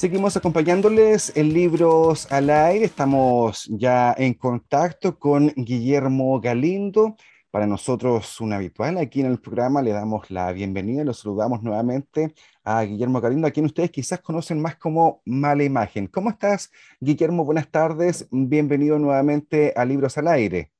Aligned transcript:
Seguimos 0.00 0.34
acompañándoles 0.34 1.30
en 1.36 1.52
Libros 1.52 2.32
al 2.32 2.48
Aire. 2.48 2.86
Estamos 2.86 3.66
ya 3.66 4.14
en 4.16 4.32
contacto 4.32 5.18
con 5.18 5.52
Guillermo 5.54 6.40
Galindo. 6.40 7.16
Para 7.50 7.66
nosotros 7.66 8.40
un 8.40 8.54
habitual 8.54 8.96
aquí 8.96 9.20
en 9.20 9.26
el 9.26 9.38
programa. 9.38 9.82
Le 9.82 9.90
damos 9.90 10.30
la 10.30 10.50
bienvenida 10.52 11.02
y 11.02 11.04
lo 11.04 11.12
saludamos 11.12 11.62
nuevamente 11.62 12.32
a 12.64 12.80
Guillermo 12.80 13.20
Galindo, 13.20 13.46
a 13.46 13.50
quien 13.50 13.66
ustedes 13.66 13.90
quizás 13.90 14.22
conocen 14.22 14.58
más 14.62 14.76
como 14.76 15.20
Mala 15.26 15.64
Imagen. 15.64 16.06
¿Cómo 16.06 16.30
estás, 16.30 16.70
Guillermo? 16.98 17.44
Buenas 17.44 17.70
tardes. 17.70 18.26
Bienvenido 18.30 18.98
nuevamente 18.98 19.74
a 19.76 19.84
Libros 19.84 20.16
al 20.16 20.28
Aire. 20.28 20.72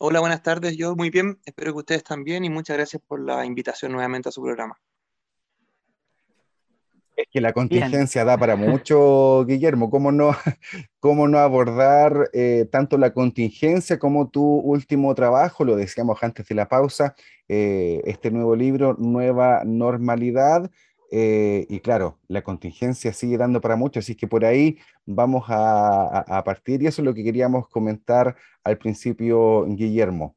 Hola, 0.00 0.18
buenas 0.18 0.42
tardes. 0.42 0.76
Yo 0.76 0.96
muy 0.96 1.10
bien. 1.10 1.38
Espero 1.44 1.74
que 1.74 1.78
ustedes 1.78 2.02
también 2.02 2.44
y 2.44 2.50
muchas 2.50 2.76
gracias 2.76 3.00
por 3.06 3.20
la 3.20 3.46
invitación 3.46 3.92
nuevamente 3.92 4.30
a 4.30 4.32
su 4.32 4.42
programa. 4.42 4.76
Es 7.16 7.28
que 7.30 7.40
la 7.40 7.54
contingencia 7.54 8.24
da 8.24 8.36
para 8.36 8.56
mucho, 8.56 9.44
Guillermo. 9.46 9.90
¿Cómo 9.90 10.12
no, 10.12 10.32
cómo 11.00 11.26
no 11.28 11.38
abordar 11.38 12.28
eh, 12.34 12.68
tanto 12.70 12.98
la 12.98 13.14
contingencia 13.14 13.98
como 13.98 14.28
tu 14.28 14.44
último 14.44 15.14
trabajo? 15.14 15.64
Lo 15.64 15.76
decíamos 15.76 16.22
antes 16.22 16.46
de 16.46 16.54
la 16.54 16.68
pausa, 16.68 17.14
eh, 17.48 18.02
este 18.04 18.30
nuevo 18.30 18.54
libro, 18.54 18.96
Nueva 18.98 19.62
Normalidad. 19.64 20.70
Eh, 21.10 21.66
y 21.70 21.80
claro, 21.80 22.18
la 22.28 22.42
contingencia 22.42 23.12
sigue 23.12 23.38
dando 23.38 23.60
para 23.60 23.76
mucho, 23.76 24.00
así 24.00 24.14
que 24.14 24.26
por 24.26 24.44
ahí 24.44 24.78
vamos 25.06 25.44
a 25.48 26.42
partir. 26.44 26.82
Y 26.82 26.86
eso 26.86 27.00
es 27.00 27.06
lo 27.06 27.14
que 27.14 27.24
queríamos 27.24 27.68
comentar 27.68 28.36
al 28.62 28.76
principio, 28.76 29.64
Guillermo. 29.66 30.36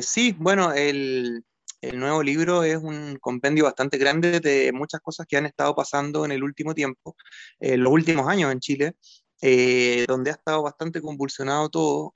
sí, 0.00 0.34
bueno, 0.38 0.72
el, 0.72 1.44
el 1.88 1.98
nuevo 1.98 2.22
libro 2.22 2.62
es 2.64 2.76
un 2.76 3.18
compendio 3.20 3.64
bastante 3.64 3.98
grande 3.98 4.40
de 4.40 4.72
muchas 4.72 5.00
cosas 5.00 5.26
que 5.26 5.36
han 5.36 5.46
estado 5.46 5.74
pasando 5.74 6.24
en 6.24 6.32
el 6.32 6.42
último 6.42 6.74
tiempo, 6.74 7.16
en 7.60 7.82
los 7.82 7.92
últimos 7.92 8.26
años 8.28 8.52
en 8.52 8.60
Chile, 8.60 8.94
eh, 9.42 10.04
donde 10.08 10.30
ha 10.30 10.34
estado 10.34 10.62
bastante 10.62 11.02
convulsionado 11.02 11.68
todo. 11.68 12.14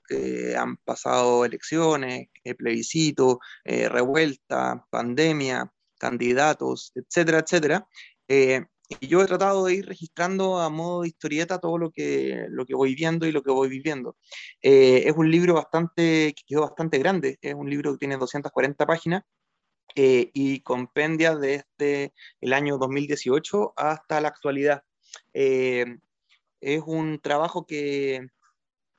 han 0.57 0.77
pasado 0.77 1.45
elecciones, 1.45 2.27
eh, 2.43 2.55
plebiscito, 2.55 3.39
eh, 3.63 3.89
revuelta, 3.89 4.85
pandemia, 4.89 5.71
candidatos, 5.99 6.91
etcétera, 6.95 7.39
etcétera. 7.39 7.87
y 9.01 9.07
yo 9.07 9.21
he 9.21 9.27
tratado 9.27 9.65
de 9.65 9.75
ir 9.75 9.85
registrando 9.85 10.59
a 10.59 10.69
modo 10.69 11.03
de 11.03 11.09
historieta 11.09 11.59
todo 11.59 11.77
lo 11.77 11.91
que, 11.91 12.45
lo 12.49 12.65
que 12.65 12.75
voy 12.75 12.95
viendo 12.95 13.27
y 13.27 13.31
lo 13.31 13.43
que 13.43 13.51
voy 13.51 13.69
viviendo. 13.69 14.17
es 14.61 15.13
un 15.15 15.29
libro 15.31 15.53
bastante, 15.55 16.33
que 16.35 16.43
quedó 16.47 16.61
bastante 16.61 16.97
grande, 16.99 17.37
es 17.41 17.53
un 17.53 17.69
libro 17.69 17.91
que 17.93 17.99
tiene 17.99 18.17
240 18.17 18.85
páginas 18.87 19.23
eh, 19.95 20.29
y 20.33 20.61
compendia 20.61 21.35
desde 21.35 22.13
el 22.41 22.53
año 22.53 22.77
2018 22.77 23.73
hasta 23.75 24.21
la 24.21 24.29
actualidad. 24.29 24.83
Eh, 25.33 25.85
es 26.61 26.81
un 26.85 27.19
trabajo 27.19 27.65
que, 27.65 28.27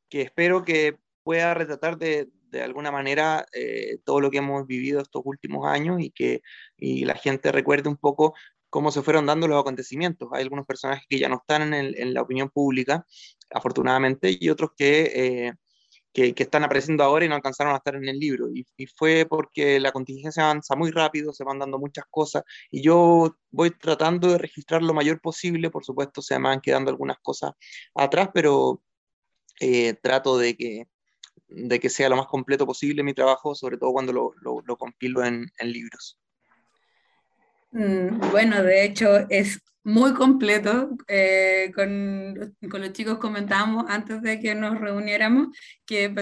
que, 0.09 0.23
espero 0.23 0.65
que 0.65 0.99
pueda 1.23 1.55
retratar 1.55 1.99
de, 1.99 2.29
de 2.51 2.63
alguna 2.63 2.91
manera 2.91 3.47
eh, 3.53 3.99
todo 4.05 4.21
lo 4.21 4.31
que 4.31 4.39
hemos 4.39 4.67
vivido 4.67 5.01
estos 5.01 5.23
últimos 5.25 5.67
años 5.67 6.01
y 6.01 6.11
que 6.11 6.43
y 6.77 7.05
la 7.05 7.15
gente 7.15 7.53
recuerde 7.53 7.89
un 7.89 7.97
poco 7.97 8.35
cómo 8.71 8.91
se 8.91 9.03
fueron 9.03 9.27
dando 9.27 9.49
los 9.49 9.61
acontecimientos. 9.61 10.29
Hay 10.33 10.43
algunos 10.43 10.67
personajes 10.67 11.05
que 11.09 11.19
ya 11.19 11.29
no 11.29 11.37
están 11.37 11.75
en, 11.75 11.95
en 11.97 12.15
la 12.15 12.23
opinión 12.23 12.51
pública, 12.51 13.07
afortunadamente, 13.51 14.37
y 14.39 14.49
otros 14.49 14.71
que 14.77 15.55
que, 16.13 16.35
están 16.37 16.65
apareciendo 16.65 17.05
ahora 17.05 17.25
y 17.25 17.29
no 17.29 17.35
alcanzaron 17.35 17.73
a 17.73 17.77
estar 17.77 17.95
en 17.95 18.09
el 18.09 18.19
libro. 18.19 18.49
Y, 18.53 18.67
fue 18.97 19.27
porque 19.29 19.79
la 19.81 19.93
contingencia 19.93 20.45
avanza 20.45 20.77
muy 20.77 20.91
rápido, 20.91 21.33
se 21.33 21.45
van 21.45 21.59
dando 21.59 21.79
muchas 21.79 22.05
cosas 22.11 22.43
y 22.71 22.83
yo 22.83 23.37
voy 23.51 23.71
tratando 23.71 24.29
de 24.29 24.39
registrar 24.39 24.83
lo 24.83 24.95
mayor 24.95 25.21
posible. 25.21 25.71
Por 25.71 25.85
supuesto, 25.85 26.23
se 26.23 26.39
me 26.39 26.49
van 26.49 26.61
quedando 26.61 26.91
algunas 26.91 27.19
cosas 27.23 27.53
atrás, 27.95 28.31
pero 28.35 28.83
eh, 29.61 29.95
trato 30.03 30.39
de 30.39 30.57
que, 30.57 30.89
de 31.49 31.81
que 31.81 31.91
sea 31.91 32.09
lo 32.09 32.17
más 32.17 32.27
completo 32.27 32.67
posible 32.67 33.03
mi 33.03 33.15
trabajo, 33.15 33.55
sobre 33.55 33.79
todo 33.79 33.93
cuando 33.93 34.13
lo, 34.13 34.33
lo, 34.41 34.77
compilo 34.77 35.25
en, 35.25 35.47
en 35.59 35.73
libros. 35.73 36.19
Mm, 37.73 38.31
bueno, 38.33 38.63
de 38.63 38.85
hecho 38.85 39.29
es 39.29 39.61
muy 39.85 40.15
completo. 40.15 40.91
Eh, 41.09 41.73
con, 41.75 42.55
con, 42.71 42.81
los 42.81 42.93
chicos 42.93 43.19
comentábamos 43.19 43.85
antes 43.89 44.23
de 44.23 44.41
que 44.41 44.55
nos 44.55 44.79
reuniéramos 44.79 45.49
que, 45.87 46.15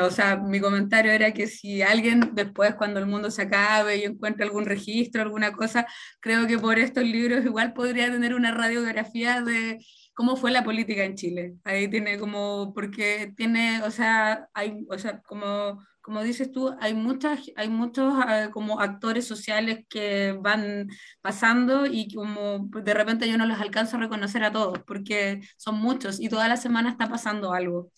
o 0.00 0.10
sea, 0.10 0.36
mi 0.36 0.60
comentario 0.60 1.12
era 1.12 1.32
que 1.32 1.46
si 1.46 1.82
alguien 1.82 2.30
después, 2.34 2.74
cuando 2.74 3.00
el 3.00 3.06
mundo 3.06 3.30
se 3.30 3.42
acabe 3.42 3.96
y 3.98 4.04
encuentre 4.04 4.44
algún 4.44 4.64
registro, 4.64 5.22
alguna 5.22 5.52
cosa, 5.52 5.86
creo 6.20 6.46
que 6.46 6.58
por 6.58 6.78
estos 6.78 7.04
libros 7.04 7.44
igual 7.44 7.72
podría 7.72 8.10
tener 8.10 8.34
una 8.34 8.52
radiografía 8.52 9.42
de 9.42 9.78
cómo 10.14 10.36
fue 10.36 10.50
la 10.50 10.64
política 10.64 11.04
en 11.04 11.14
Chile. 11.16 11.54
Ahí 11.64 11.88
tiene 11.88 12.18
como, 12.18 12.72
porque 12.74 13.32
tiene, 13.36 13.82
o 13.82 13.90
sea, 13.90 14.48
hay, 14.54 14.84
o 14.90 14.98
sea, 14.98 15.20
como 15.22 15.80
como 16.00 16.22
dices 16.22 16.50
tú, 16.52 16.74
hay, 16.80 16.94
muchas, 16.94 17.40
hay 17.56 17.68
muchos 17.68 18.12
ah, 18.16 18.50
como 18.52 18.80
actores 18.80 19.26
sociales 19.26 19.84
que 19.88 20.36
van 20.40 20.88
pasando 21.20 21.86
y 21.86 22.12
como 22.14 22.68
de 22.70 22.94
repente 22.94 23.28
yo 23.28 23.36
no 23.36 23.46
los 23.46 23.60
alcanzo 23.60 23.96
a 23.96 24.00
reconocer 24.00 24.44
a 24.44 24.52
todos, 24.52 24.78
porque 24.86 25.40
son 25.56 25.76
muchos 25.76 26.20
y 26.20 26.28
toda 26.28 26.48
la 26.48 26.56
semana 26.56 26.90
está 26.90 27.08
pasando 27.08 27.52
algo. 27.52 27.92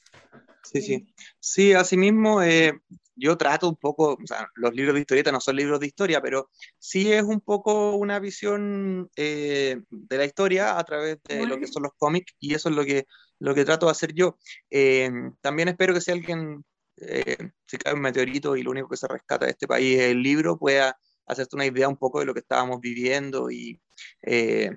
Sí, 0.65 0.81
sí. 0.81 1.15
Sí, 1.41 1.73
asimismo, 1.73 2.43
eh, 2.43 2.73
yo 3.17 3.37
trato 3.37 3.69
un 3.69 3.77
poco, 3.77 4.15
o 4.15 4.27
sea, 4.27 4.49
los 4.55 4.75
libros 4.75 4.95
de 4.95 5.01
historieta 5.01 5.33
no 5.33 5.41
son 5.41 5.57
libros 5.57 5.81
de 5.81 5.87
historia, 5.87 6.21
pero 6.21 6.51
sí 6.79 7.12
es 7.12 7.23
un 7.23 7.41
poco 7.41 7.97
una 7.97 8.19
visión 8.19 9.11
eh, 9.17 9.81
de 9.91 10.19
la 10.19 10.25
historia 10.25 10.79
a 10.79 10.85
través 10.85 11.19
de 11.25 11.47
lo 11.47 11.59
que 11.59 11.67
son 11.67 11.85
los 11.85 11.93
cómics 11.97 12.35
y 12.39 12.55
eso 12.55 12.69
es 12.69 12.77
lo 12.77 12.85
que, 12.85 13.07
lo 13.39 13.55
que 13.55 13.65
trato 13.65 13.87
de 13.87 13.93
hacer 13.93 14.15
yo. 14.15 14.39
Eh, 14.71 15.11
también 15.41 15.69
espero 15.69 15.95
que 15.95 16.01
si 16.01 16.11
alguien 16.11 16.65
eh, 16.97 17.37
si 17.67 17.79
cae 17.79 17.95
un 17.95 18.01
meteorito 18.01 18.57
y 18.57 18.63
lo 18.63 18.71
único 18.71 18.89
que 18.89 18.97
se 18.97 19.09
rescata 19.09 19.47
de 19.47 19.53
este 19.53 19.67
país 19.67 19.99
es 19.99 20.11
el 20.11 20.23
libro, 20.23 20.59
pueda 20.59 20.97
hacerte 21.27 21.57
una 21.57 21.67
idea 21.67 21.89
un 21.89 21.97
poco 21.97 22.21
de 22.21 22.27
lo 22.27 22.35
que 22.35 22.41
estábamos 22.41 22.81
viviendo 22.81 23.51
y, 23.51 23.81
eh, 24.23 24.77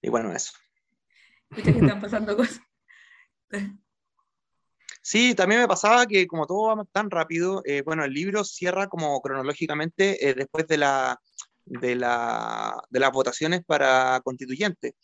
y 0.00 0.08
bueno, 0.08 0.32
eso. 0.32 0.52
que 1.54 1.70
están 1.70 2.00
pasando 2.00 2.36
cosas. 2.36 2.60
Sí, 5.00 5.34
también 5.34 5.62
me 5.62 5.68
pasaba 5.68 6.04
que 6.04 6.26
como 6.26 6.46
todo 6.46 6.76
va 6.76 6.84
tan 6.92 7.10
rápido, 7.10 7.62
eh, 7.64 7.80
bueno, 7.80 8.04
el 8.04 8.12
libro 8.12 8.44
cierra 8.44 8.88
como 8.88 9.22
cronológicamente 9.22 10.18
después 10.36 10.66
de 10.66 10.76
la, 10.76 11.18
de, 11.64 11.94
la, 11.94 12.82
de 12.90 13.00
las 13.00 13.10
votaciones 13.10 13.64
para 13.64 14.20
constituyente. 14.22 14.96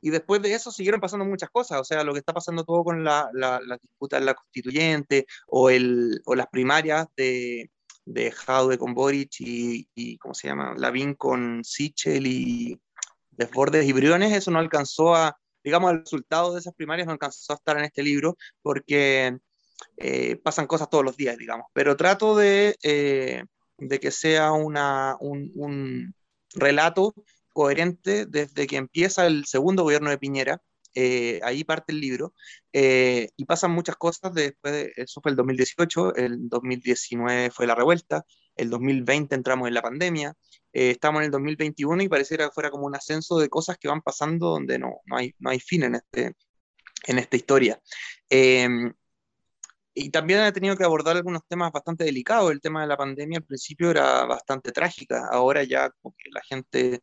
Y 0.00 0.10
después 0.10 0.42
de 0.42 0.54
eso 0.54 0.70
siguieron 0.70 1.00
pasando 1.00 1.24
muchas 1.24 1.50
cosas, 1.50 1.80
o 1.80 1.84
sea, 1.84 2.04
lo 2.04 2.12
que 2.12 2.20
está 2.20 2.32
pasando 2.32 2.64
todo 2.64 2.84
con 2.84 3.02
la, 3.02 3.28
la, 3.32 3.60
la 3.64 3.78
disputa 3.78 4.18
en 4.18 4.26
la 4.26 4.34
constituyente 4.34 5.26
o, 5.46 5.70
el, 5.70 6.20
o 6.26 6.34
las 6.34 6.46
primarias 6.48 7.06
de, 7.16 7.70
de 8.04 8.30
Jaude 8.30 8.78
con 8.78 8.94
Boric 8.94 9.40
y, 9.40 9.88
y, 9.94 10.18
¿cómo 10.18 10.34
se 10.34 10.48
llama? 10.48 10.74
Lavín 10.76 11.14
con 11.14 11.64
Sichel 11.64 12.26
y 12.26 12.80
Desbordes 13.30 13.86
y 13.86 13.92
Briones, 13.92 14.32
eso 14.32 14.50
no 14.50 14.58
alcanzó 14.58 15.14
a, 15.14 15.36
digamos, 15.62 15.92
el 15.92 16.00
resultado 16.00 16.54
de 16.54 16.60
esas 16.60 16.74
primarias 16.74 17.06
no 17.06 17.12
alcanzó 17.12 17.52
a 17.52 17.56
estar 17.56 17.76
en 17.76 17.84
este 17.84 18.02
libro 18.02 18.36
porque 18.62 19.36
eh, 19.96 20.36
pasan 20.36 20.66
cosas 20.66 20.88
todos 20.88 21.04
los 21.04 21.16
días, 21.16 21.36
digamos. 21.36 21.66
Pero 21.72 21.96
trato 21.96 22.36
de, 22.36 22.76
eh, 22.82 23.44
de 23.78 24.00
que 24.00 24.10
sea 24.10 24.52
una, 24.52 25.16
un, 25.20 25.50
un 25.54 26.14
relato 26.54 27.14
coherente 27.56 28.26
desde 28.26 28.66
que 28.66 28.76
empieza 28.76 29.26
el 29.26 29.46
segundo 29.46 29.82
gobierno 29.82 30.10
de 30.10 30.18
Piñera, 30.18 30.60
eh, 30.94 31.40
ahí 31.42 31.64
parte 31.64 31.94
el 31.94 32.02
libro, 32.02 32.34
eh, 32.70 33.30
y 33.34 33.46
pasan 33.46 33.70
muchas 33.70 33.96
cosas 33.96 34.34
después, 34.34 34.74
de, 34.74 34.92
eso 34.96 35.22
fue 35.22 35.30
el 35.30 35.36
2018, 35.38 36.16
el 36.16 36.50
2019 36.50 37.50
fue 37.50 37.66
la 37.66 37.74
revuelta, 37.74 38.26
el 38.56 38.68
2020 38.68 39.34
entramos 39.34 39.68
en 39.68 39.72
la 39.72 39.80
pandemia, 39.80 40.34
eh, 40.74 40.90
estamos 40.90 41.20
en 41.20 41.26
el 41.26 41.30
2021 41.30 42.02
y 42.02 42.08
pareciera 42.10 42.44
que 42.44 42.52
fuera 42.52 42.70
como 42.70 42.84
un 42.84 42.94
ascenso 42.94 43.38
de 43.38 43.48
cosas 43.48 43.78
que 43.78 43.88
van 43.88 44.02
pasando 44.02 44.48
donde 44.50 44.78
no, 44.78 45.00
no, 45.06 45.16
hay, 45.16 45.34
no 45.38 45.48
hay 45.48 45.58
fin 45.58 45.84
en, 45.84 45.94
este, 45.94 46.34
en 47.06 47.18
esta 47.18 47.36
historia. 47.36 47.80
Em, 48.28 48.92
y 49.94 50.10
también 50.10 50.40
he 50.40 50.52
tenido 50.52 50.76
que 50.76 50.84
abordar 50.84 51.16
algunos 51.16 51.42
temas 51.48 51.72
bastante 51.72 52.04
delicados. 52.04 52.52
El 52.52 52.60
tema 52.60 52.82
de 52.82 52.88
la 52.88 52.98
pandemia 52.98 53.38
al 53.38 53.44
principio 53.44 53.90
era 53.90 54.26
bastante 54.26 54.70
trágica, 54.72 55.26
ahora 55.30 55.64
ya 55.64 55.90
como 56.02 56.14
la 56.32 56.42
gente 56.42 57.00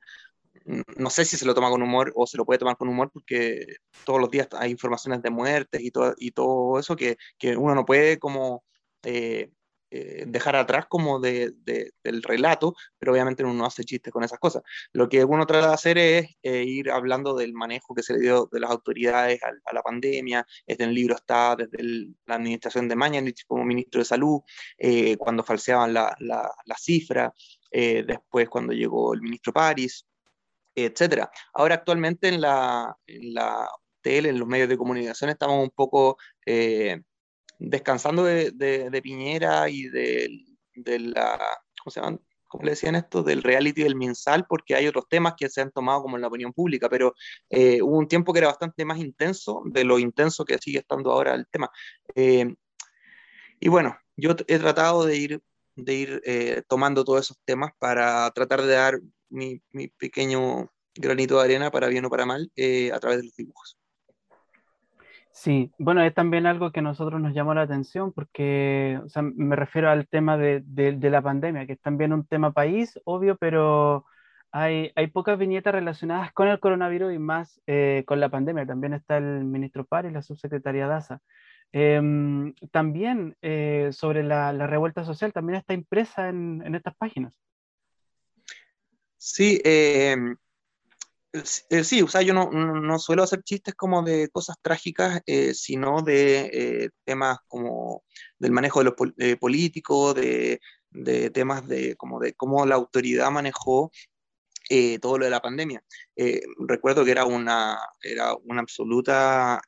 no 0.66 1.10
sé 1.10 1.26
si 1.26 1.38
se 1.38 1.46
lo 1.46 1.54
toma 1.54 1.70
con 1.70 1.82
humor 1.82 2.12
o 2.16 2.28
se 2.28 2.38
lo 2.38 2.46
puede 2.46 2.60
tomar 2.60 2.78
con 2.78 2.90
humor 2.90 3.12
porque 3.12 3.66
todos 4.06 4.20
los 4.20 4.30
días 4.30 4.48
hay 4.54 4.72
informaciones 4.72 5.22
de 5.22 5.30
muertes 5.30 5.82
y 5.82 5.92
todo, 5.92 6.14
y 6.18 6.32
todo 6.32 6.80
eso 6.80 6.96
que, 6.96 7.18
que 7.38 7.58
uno 7.58 7.76
no 7.76 7.86
puede 7.86 8.20
como 8.20 8.64
eh, 9.04 9.52
eh, 9.96 10.24
dejar 10.26 10.56
atrás 10.56 10.88
como 10.90 11.20
de, 11.20 11.54
del 11.64 12.24
relato, 12.24 12.74
pero 12.98 13.12
obviamente 13.12 13.44
uno 13.44 13.54
no 13.54 13.66
hace 13.66 13.84
chistes 13.84 14.12
con 14.12 14.24
esas 14.24 14.40
cosas. 14.40 14.64
Lo 14.92 15.08
que 15.08 15.24
uno 15.24 15.46
trata 15.46 15.68
de 15.68 15.74
hacer 15.76 15.98
es 16.00 16.36
eh, 16.42 16.64
ir 16.64 16.90
hablando 16.90 17.36
del 17.36 17.54
manejo 17.54 17.94
que 17.94 18.02
se 18.02 18.14
le 18.14 18.22
dio 18.22 18.50
de 18.52 18.60
las 18.60 18.72
autoridades 18.72 19.40
a, 19.44 19.74
la 19.74 19.84
pandemia. 19.84 20.48
Este 20.66 20.84
en 20.84 20.90
el 20.90 20.96
libro 20.96 21.14
está 21.14 21.56
desde 21.56 21.78
la 22.26 22.36
administración 22.36 22.88
de 22.90 22.96
Mañanich 22.96 23.46
como 23.46 23.64
ministro 23.66 24.00
de 24.00 24.06
Salud, 24.06 24.42
eh, 24.80 25.16
cuando 25.18 25.44
falseaban 25.44 25.94
la, 25.94 26.16
la, 26.20 26.52
la 26.66 26.76
cifra, 26.76 27.32
después 27.72 28.50
cuando 28.50 28.74
llegó 28.74 29.14
el 29.14 29.22
ministro 29.22 29.54
París, 29.54 30.06
etcétera. 30.76 31.32
Ahora 31.54 31.76
actualmente 31.76 32.28
en 32.28 32.42
la, 32.42 32.96
en 33.08 33.34
la 33.34 33.70
tele, 34.02 34.30
en 34.30 34.40
los 34.40 34.48
medios 34.48 34.70
de 34.70 34.78
comunicación, 34.78 35.30
estamos 35.30 35.64
un 35.64 35.72
poco 35.72 36.18
descansando 37.60 38.24
de, 38.24 39.02
Piñera 39.02 39.70
y 39.70 39.84
de, 39.90 41.00
la, 41.00 41.40
¿cómo 41.82 41.92
se 41.92 42.00
llaman? 42.00 42.20
¿Cómo 42.48 42.66
le 42.66 42.72
decían 42.72 42.96
esto? 42.96 43.24
Del 43.24 43.42
reality 43.42 43.82
del 43.82 43.96
mensal, 43.96 44.46
porque 44.48 44.76
hay 44.76 44.86
otros 44.88 45.06
temas 45.10 45.34
que 45.36 45.50
se 45.50 45.62
han 45.62 45.72
tomado 45.72 46.04
como 46.04 46.18
en 46.18 46.22
la 46.22 46.28
opinión 46.28 46.54
pública, 46.54 46.88
pero 46.88 47.16
eh, 47.50 47.82
hubo 47.82 47.98
un 47.98 48.08
tiempo 48.08 48.32
que 48.32 48.40
era 48.40 48.50
bastante 48.50 48.86
más 48.86 49.00
intenso 49.00 49.64
de 49.66 49.84
lo 49.84 49.98
intenso 49.98 50.46
que 50.46 50.60
sigue 50.60 50.80
estando 50.80 51.12
ahora 51.12 51.34
el 51.34 51.48
tema. 51.48 51.72
Eh, 52.14 52.54
y 53.60 53.70
bueno, 53.70 53.98
yo 54.16 54.36
he 54.48 54.60
tratado 54.60 55.06
de 55.06 55.18
ir, 55.18 55.42
de 55.76 55.94
ir 55.96 56.22
eh, 56.26 56.62
tomando 56.68 57.04
todos 57.04 57.22
esos 57.22 57.38
temas 57.44 57.72
para 57.80 58.30
tratar 58.32 58.62
de 58.62 58.74
dar 58.74 59.00
mi, 59.34 59.62
mi 59.72 59.88
pequeño 59.88 60.70
granito 60.96 61.38
de 61.38 61.44
arena, 61.44 61.72
para 61.72 61.88
bien 61.88 62.06
o 62.06 62.10
para 62.10 62.26
mal, 62.26 62.52
a 62.94 63.00
través 63.00 63.18
de 63.20 63.24
los 63.26 63.36
dibujos. 63.36 63.78
Sí, 65.34 65.72
bueno, 65.80 66.04
es 66.04 66.14
también 66.14 66.46
algo 66.46 66.72
que 66.72 66.80
a 66.80 66.84
nosotros 66.84 67.20
nos 67.20 67.34
llamó 67.34 67.56
la 67.56 67.64
atención 67.64 68.14
porque, 68.14 69.00
o 69.04 69.10
sea, 69.10 69.24
me 69.24 69.56
refiero 69.56 69.90
al 69.90 70.08
tema 70.08 70.38
de, 70.38 70.62
de, 70.64 71.10
la 71.10 71.24
pandemia, 71.24 71.66
que 71.66 71.74
es 71.74 71.82
también 71.82 72.14
un 72.14 72.26
tema 72.28 72.52
país, 72.54 73.00
obvio, 73.04 73.36
pero 73.38 74.06
hay, 74.52 74.92
hay 74.96 75.08
pocas 75.08 75.40
viñetas 75.40 75.74
relacionadas 75.74 76.32
con 76.34 76.48
el 76.50 76.60
coronavirus 76.60 77.14
y 77.14 77.20
más 77.20 77.60
eh, 77.66 78.04
con 78.06 78.20
la 78.20 78.30
pandemia. 78.30 78.68
También 78.68 78.94
está 78.94 79.18
el 79.18 79.44
ministro 79.46 79.86
Pari 79.86 80.12
la 80.12 80.22
subsecretaria 80.22 80.88
Daza. 80.88 81.20
Em, 81.72 82.54
también 82.72 83.36
eh, 83.42 83.90
sobre 83.92 84.24
la, 84.24 84.54
la, 84.54 84.68
revuelta 84.68 85.04
social, 85.04 85.34
también 85.34 85.58
está 85.58 85.74
impresa 85.74 86.30
en, 86.30 86.62
en 86.66 86.76
estas 86.76 86.96
páginas. 86.96 87.40
Sí, 89.26 89.62
eh, 89.64 90.18
eh, 91.70 91.84
sí, 91.84 92.02
o 92.02 92.08
sea, 92.08 92.22
yo 92.22 92.34
no, 92.34 92.52
no, 92.52 93.00
suelo 93.00 93.24
hacer 93.24 93.42
chistes 93.44 93.74
como 93.74 94.04
de 94.04 94.30
cosas 94.30 94.58
trágicas, 94.62 95.22
eh, 95.26 95.54
sino 95.54 96.02
de 96.02 96.50
eh, 96.86 96.90
temas 97.06 97.40
como 97.48 98.04
del 98.38 98.52
manejo 98.52 98.80
de 98.80 98.86
los 98.86 98.96
políticos, 99.40 100.14
de, 100.16 100.60
de, 100.92 101.30
temas 101.32 101.68
de, 101.68 101.96
como 101.96 102.20
de 102.20 102.34
cómo 102.34 102.66
la 102.66 102.76
autoridad 102.76 103.32
manejó 103.32 103.92
todo 105.02 105.18
lo 105.20 105.26
de 105.26 105.32
la 105.32 105.42
pandemia. 105.42 105.84
recuerdo 106.68 107.06
que 107.06 107.12
era 107.12 107.26
una, 107.26 107.80
era 108.02 108.36
una 108.36 108.62
absoluta 108.62 109.62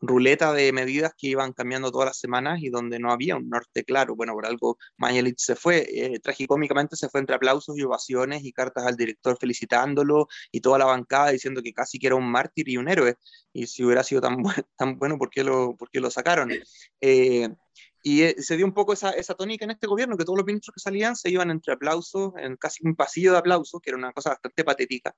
ruleta 0.00 0.52
de 0.52 0.72
medidas 0.72 1.12
que 1.16 1.28
iban 1.28 1.52
cambiando 1.52 1.90
todas 1.90 2.06
las 2.06 2.18
semanas 2.18 2.60
y 2.62 2.68
donde 2.68 2.98
no 2.98 3.10
había 3.10 3.36
un 3.36 3.48
norte 3.48 3.84
claro. 3.84 4.14
Bueno, 4.14 4.34
por 4.34 4.46
algo 4.46 4.78
Mañalich 4.96 5.38
se 5.38 5.56
fue, 5.56 5.86
eh, 5.88 6.20
tragicómicamente 6.20 6.96
se 6.96 7.08
fue 7.08 7.20
entre 7.20 7.36
aplausos 7.36 7.76
y 7.78 7.82
ovaciones 7.82 8.44
y 8.44 8.52
cartas 8.52 8.86
al 8.86 8.96
director 8.96 9.36
felicitándolo 9.40 10.28
y 10.52 10.60
toda 10.60 10.78
la 10.78 10.84
bancada 10.84 11.30
diciendo 11.30 11.62
que 11.62 11.72
casi 11.72 11.98
que 11.98 12.08
era 12.08 12.16
un 12.16 12.30
mártir 12.30 12.68
y 12.68 12.76
un 12.76 12.88
héroe. 12.88 13.16
Y 13.52 13.66
si 13.66 13.84
hubiera 13.84 14.02
sido 14.02 14.20
tan, 14.20 14.36
tan 14.76 14.98
bueno, 14.98 15.18
¿por 15.18 15.30
qué 15.30 15.44
lo, 15.44 15.76
por 15.76 15.90
qué 15.90 16.00
lo 16.00 16.10
sacaron? 16.10 16.50
Eh, 17.00 17.48
y 18.02 18.22
eh, 18.22 18.36
se 18.38 18.56
dio 18.56 18.66
un 18.66 18.72
poco 18.72 18.92
esa, 18.92 19.10
esa, 19.10 19.34
tónica 19.34 19.64
en 19.64 19.72
este 19.72 19.88
gobierno, 19.88 20.16
que 20.16 20.24
todos 20.24 20.38
los 20.38 20.46
ministros 20.46 20.74
que 20.74 20.80
salían 20.80 21.16
se 21.16 21.28
iban 21.30 21.50
entre 21.50 21.72
aplausos, 21.74 22.34
en 22.36 22.56
casi 22.56 22.86
un 22.86 22.94
pasillo 22.94 23.32
de 23.32 23.38
aplausos, 23.38 23.80
que 23.80 23.90
era 23.90 23.96
una 23.96 24.12
cosa 24.12 24.30
bastante 24.30 24.62
patética, 24.62 25.12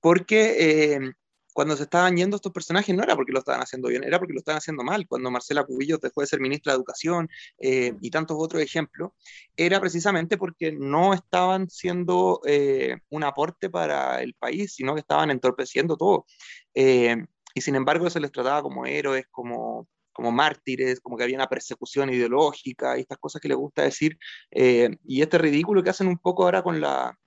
porque 0.00 1.14
cuando 1.52 1.76
se 1.76 1.84
estaban 1.84 2.16
yendo 2.16 2.36
estos 2.36 2.52
personajes 2.52 2.94
no 2.94 3.02
era 3.02 3.16
porque 3.16 3.32
lo 3.32 3.40
estaban 3.40 3.60
haciendo 3.60 3.88
bien, 3.88 4.04
era 4.04 4.18
porque 4.18 4.32
lo 4.32 4.38
estaban 4.38 4.58
haciendo 4.58 4.84
mal. 4.84 5.06
Cuando 5.08 5.30
Marcela 5.30 5.64
Cubillos 5.64 6.00
dejó 6.00 6.20
de 6.20 6.26
ser 6.26 6.40
ministra 6.40 6.72
de 6.72 6.76
Educación 6.76 7.28
eh, 7.58 7.94
y 8.00 8.10
tantos 8.10 8.36
otros 8.38 8.62
ejemplos, 8.62 9.12
era 9.56 9.80
precisamente 9.80 10.36
porque 10.36 10.72
no 10.72 11.14
estaban 11.14 11.68
siendo 11.68 12.40
eh, 12.46 12.98
un 13.10 13.24
aporte 13.24 13.70
para 13.70 14.22
el 14.22 14.34
país, 14.34 14.74
sino 14.74 14.94
que 14.94 15.00
estaban 15.00 15.30
entorpeciendo 15.30 15.96
todo. 15.96 16.26
Eh, 16.74 17.16
y 17.54 17.60
sin 17.60 17.74
embargo 17.74 18.08
se 18.10 18.20
les 18.20 18.30
trataba 18.30 18.62
como 18.62 18.86
héroes, 18.86 19.26
como, 19.30 19.88
como 20.12 20.30
mártires, 20.30 21.00
como 21.00 21.16
que 21.16 21.24
había 21.24 21.36
una 21.36 21.48
persecución 21.48 22.10
ideológica 22.10 22.96
y 22.96 23.00
estas 23.00 23.18
cosas 23.18 23.40
que 23.40 23.48
les 23.48 23.56
gusta 23.56 23.82
decir. 23.82 24.18
y 24.52 25.22
este 25.22 25.38
ridículo 25.38 25.82
que 25.82 25.90
hacen 25.90 26.08
un 26.08 26.18
poco 26.18 26.44
ahora 26.44 26.62
con 26.62 26.80
la, 26.80 27.18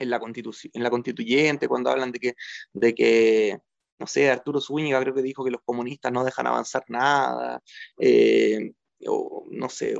en 0.00 0.10
la, 0.10 0.20
en 0.20 0.82
la 0.82 0.90
constituyente, 0.90 1.68
cuando 1.68 1.90
hablan 1.90 2.12
de 2.12 2.18
que, 2.18 2.34
de 2.72 2.94
que 2.94 3.58
no 3.98 4.06
sé, 4.06 4.30
Arturo 4.30 4.60
Zúñiga 4.60 5.00
creo 5.00 5.14
que 5.14 5.22
dijo 5.22 5.44
que 5.44 5.50
los 5.50 5.60
comunistas 5.62 6.10
no 6.10 6.24
dejan 6.24 6.46
avanzar 6.46 6.84
nada, 6.88 7.62
eh, 7.98 8.72
o 9.06 9.46
no 9.50 9.68
sé, 9.68 9.94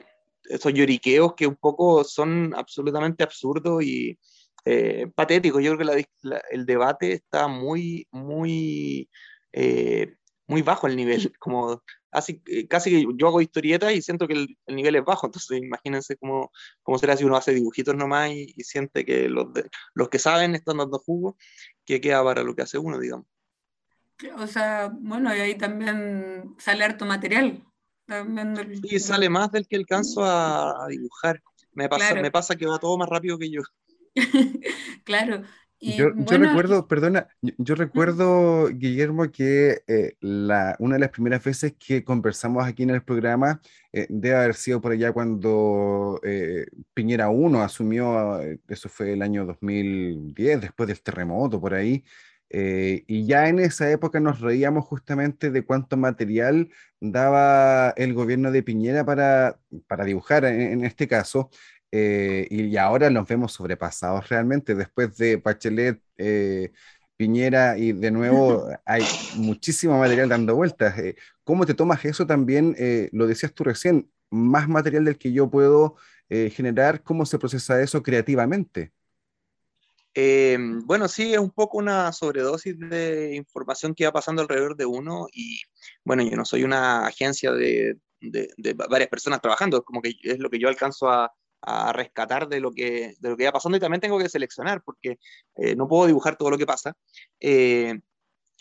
esos 0.44 0.72
lloriqueos 0.72 1.34
que 1.34 1.46
un 1.46 1.56
poco 1.56 2.02
son 2.02 2.54
absolutamente 2.56 3.22
absurdos 3.22 3.84
y 3.84 4.18
eh, 4.64 5.06
patéticos. 5.14 5.62
Yo 5.62 5.76
creo 5.76 5.94
que 5.94 6.06
el 6.50 6.66
debate 6.66 7.12
está 7.12 7.46
muy, 7.46 8.06
muy, 8.10 9.08
eh, 9.52 10.16
muy 10.50 10.62
bajo 10.62 10.86
el 10.88 10.96
nivel, 10.96 11.32
como 11.38 11.82
casi, 12.10 12.42
casi 12.68 12.90
que 12.90 13.06
yo 13.16 13.28
hago 13.28 13.40
historietas 13.40 13.92
y 13.92 14.02
siento 14.02 14.26
que 14.26 14.34
el, 14.34 14.58
nivel 14.66 14.96
es 14.96 15.04
bajo, 15.04 15.26
entonces 15.26 15.62
imagínense 15.62 16.16
cómo, 16.16 16.50
cómo 16.82 16.98
será 16.98 17.16
si 17.16 17.24
uno 17.24 17.36
hace 17.36 17.54
dibujitos 17.54 17.94
nomás 17.94 18.30
y, 18.30 18.52
siente 18.64 19.04
que 19.04 19.28
los, 19.28 19.46
los 19.94 20.08
que 20.08 20.18
saben 20.18 20.54
están 20.54 20.78
dando 20.78 20.98
jugo, 20.98 21.36
que 21.84 22.00
queda 22.00 22.22
para 22.24 22.42
lo 22.42 22.54
que 22.54 22.62
hace 22.62 22.78
uno, 22.78 22.98
digamos. 22.98 23.26
O 24.36 24.46
sea, 24.46 24.92
bueno, 24.92 25.34
y 25.34 25.40
ahí 25.40 25.56
también 25.56 26.54
sale 26.58 26.84
harto 26.84 27.06
material. 27.06 27.64
Sí, 28.88 28.98
sale 28.98 29.30
más 29.30 29.52
del 29.52 29.66
que 29.68 29.76
alcanzo 29.76 30.24
a, 30.24 30.86
dibujar. 30.88 31.40
Me 31.72 31.88
pasa, 31.88 32.14
me 32.16 32.30
pasa 32.30 32.56
que 32.56 32.66
va 32.66 32.78
todo 32.78 32.98
más 32.98 33.08
rápido 33.08 33.38
que 33.38 33.50
yo. 33.50 33.62
claro. 35.04 35.44
Yo, 35.80 36.10
recuerdo, 36.10 36.86
perdona, 36.86 37.28
yo, 37.40 37.74
recuerdo, 37.74 38.68
Guillermo, 38.68 39.30
que 39.32 39.82
eh, 39.86 40.16
la, 40.20 40.76
una 40.78 40.94
de 40.94 41.00
las 41.00 41.10
primeras 41.10 41.42
veces 41.42 41.74
que 41.78 42.04
conversamos 42.04 42.66
aquí 42.66 42.82
en 42.82 42.90
el 42.90 43.02
programa 43.02 43.60
eh, 43.92 44.06
debe 44.08 44.36
haber 44.36 44.54
sido 44.54 44.80
por 44.80 44.92
allá 44.92 45.12
cuando 45.12 46.20
eh, 46.22 46.66
Piñera 46.94 47.30
1 47.30 47.62
asumió, 47.62 48.40
eso 48.68 48.88
fue 48.88 49.14
el 49.14 49.22
año 49.22 49.46
2010, 49.46 50.60
después 50.60 50.86
del 50.86 51.00
terremoto, 51.02 51.60
por 51.60 51.74
ahí. 51.74 52.04
Eh, 52.52 53.04
y 53.06 53.26
ya 53.26 53.48
en 53.48 53.60
esa 53.60 53.88
época 53.90 54.18
nos 54.18 54.40
reíamos 54.40 54.84
justamente 54.84 55.52
de 55.52 55.64
cuánto 55.64 55.96
material 55.96 56.68
daba 57.00 57.90
el 57.90 58.12
gobierno 58.12 58.50
de 58.50 58.64
Piñera 58.64 59.04
para, 59.04 59.60
para 59.86 60.04
dibujar 60.04 60.44
en, 60.44 60.84
este 60.84 61.06
caso, 61.06 61.50
eh, 61.92 62.46
y, 62.50 62.76
ahora 62.76 63.10
nos 63.10 63.26
vemos 63.28 63.52
sobrepasados 63.52 64.28
realmente. 64.28 64.74
Después 64.74 65.16
de 65.16 65.36
Bachelet, 65.36 66.00
eh, 66.16 66.72
Piñera 67.16 67.76
y 67.78 67.92
de 67.92 68.10
nuevo 68.10 68.68
hay 68.84 69.04
muchísimo 69.36 69.98
material 69.98 70.28
dando 70.28 70.54
vueltas. 70.56 70.94
¿Cómo 71.44 71.66
te 71.66 71.74
tomas 71.74 72.04
eso 72.04 72.26
también? 72.26 72.76
lo 73.12 73.26
decías 73.26 73.52
tú 73.52 73.64
recién, 73.64 74.10
más 74.30 74.68
material 74.68 75.04
del 75.04 75.18
que 75.18 75.32
yo 75.32 75.50
puedo 75.50 75.96
generar, 76.28 77.02
¿cómo 77.02 77.26
se 77.26 77.38
procesa 77.38 77.82
eso 77.82 78.02
creativamente? 78.02 78.92
Eh, 80.14 80.58
bueno, 80.84 81.06
sí, 81.08 81.32
es 81.32 81.38
un 81.38 81.50
poco 81.50 81.78
una 81.78 82.12
sobredosis 82.12 82.76
de 82.78 83.36
información 83.36 83.94
que 83.94 84.04
va 84.04 84.12
pasando 84.12 84.42
alrededor 84.42 84.76
de 84.76 84.84
uno 84.84 85.28
y 85.32 85.60
bueno, 86.04 86.24
yo 86.24 86.36
no 86.36 86.44
soy 86.44 86.64
una 86.64 87.06
agencia 87.06 87.52
de, 87.52 87.96
de, 88.20 88.74
varias 88.74 89.08
personas 89.08 89.40
trabajando, 89.40 89.78
es 89.78 89.84
como 89.84 90.02
que 90.02 90.14
es 90.22 90.38
lo 90.40 90.50
que 90.50 90.58
yo 90.58 90.68
alcanzo 90.68 91.08
a, 91.08 91.32
a, 91.62 91.92
rescatar 91.92 92.48
de 92.48 92.60
lo, 92.60 92.72
que, 92.72 93.14
de 93.18 93.30
lo 93.30 93.36
que 93.36 93.44
va 93.44 93.52
pasando 93.52 93.76
y 93.76 93.80
también 93.80 94.00
tengo 94.00 94.18
que 94.18 94.28
seleccionar 94.28 94.82
porque 94.82 95.18
eh, 95.56 95.76
no 95.76 95.88
puedo 95.88 96.06
dibujar 96.06 96.36
todo 96.36 96.50
lo 96.50 96.58
que 96.58 96.66
pasa. 96.66 96.94
Eh, 97.40 97.98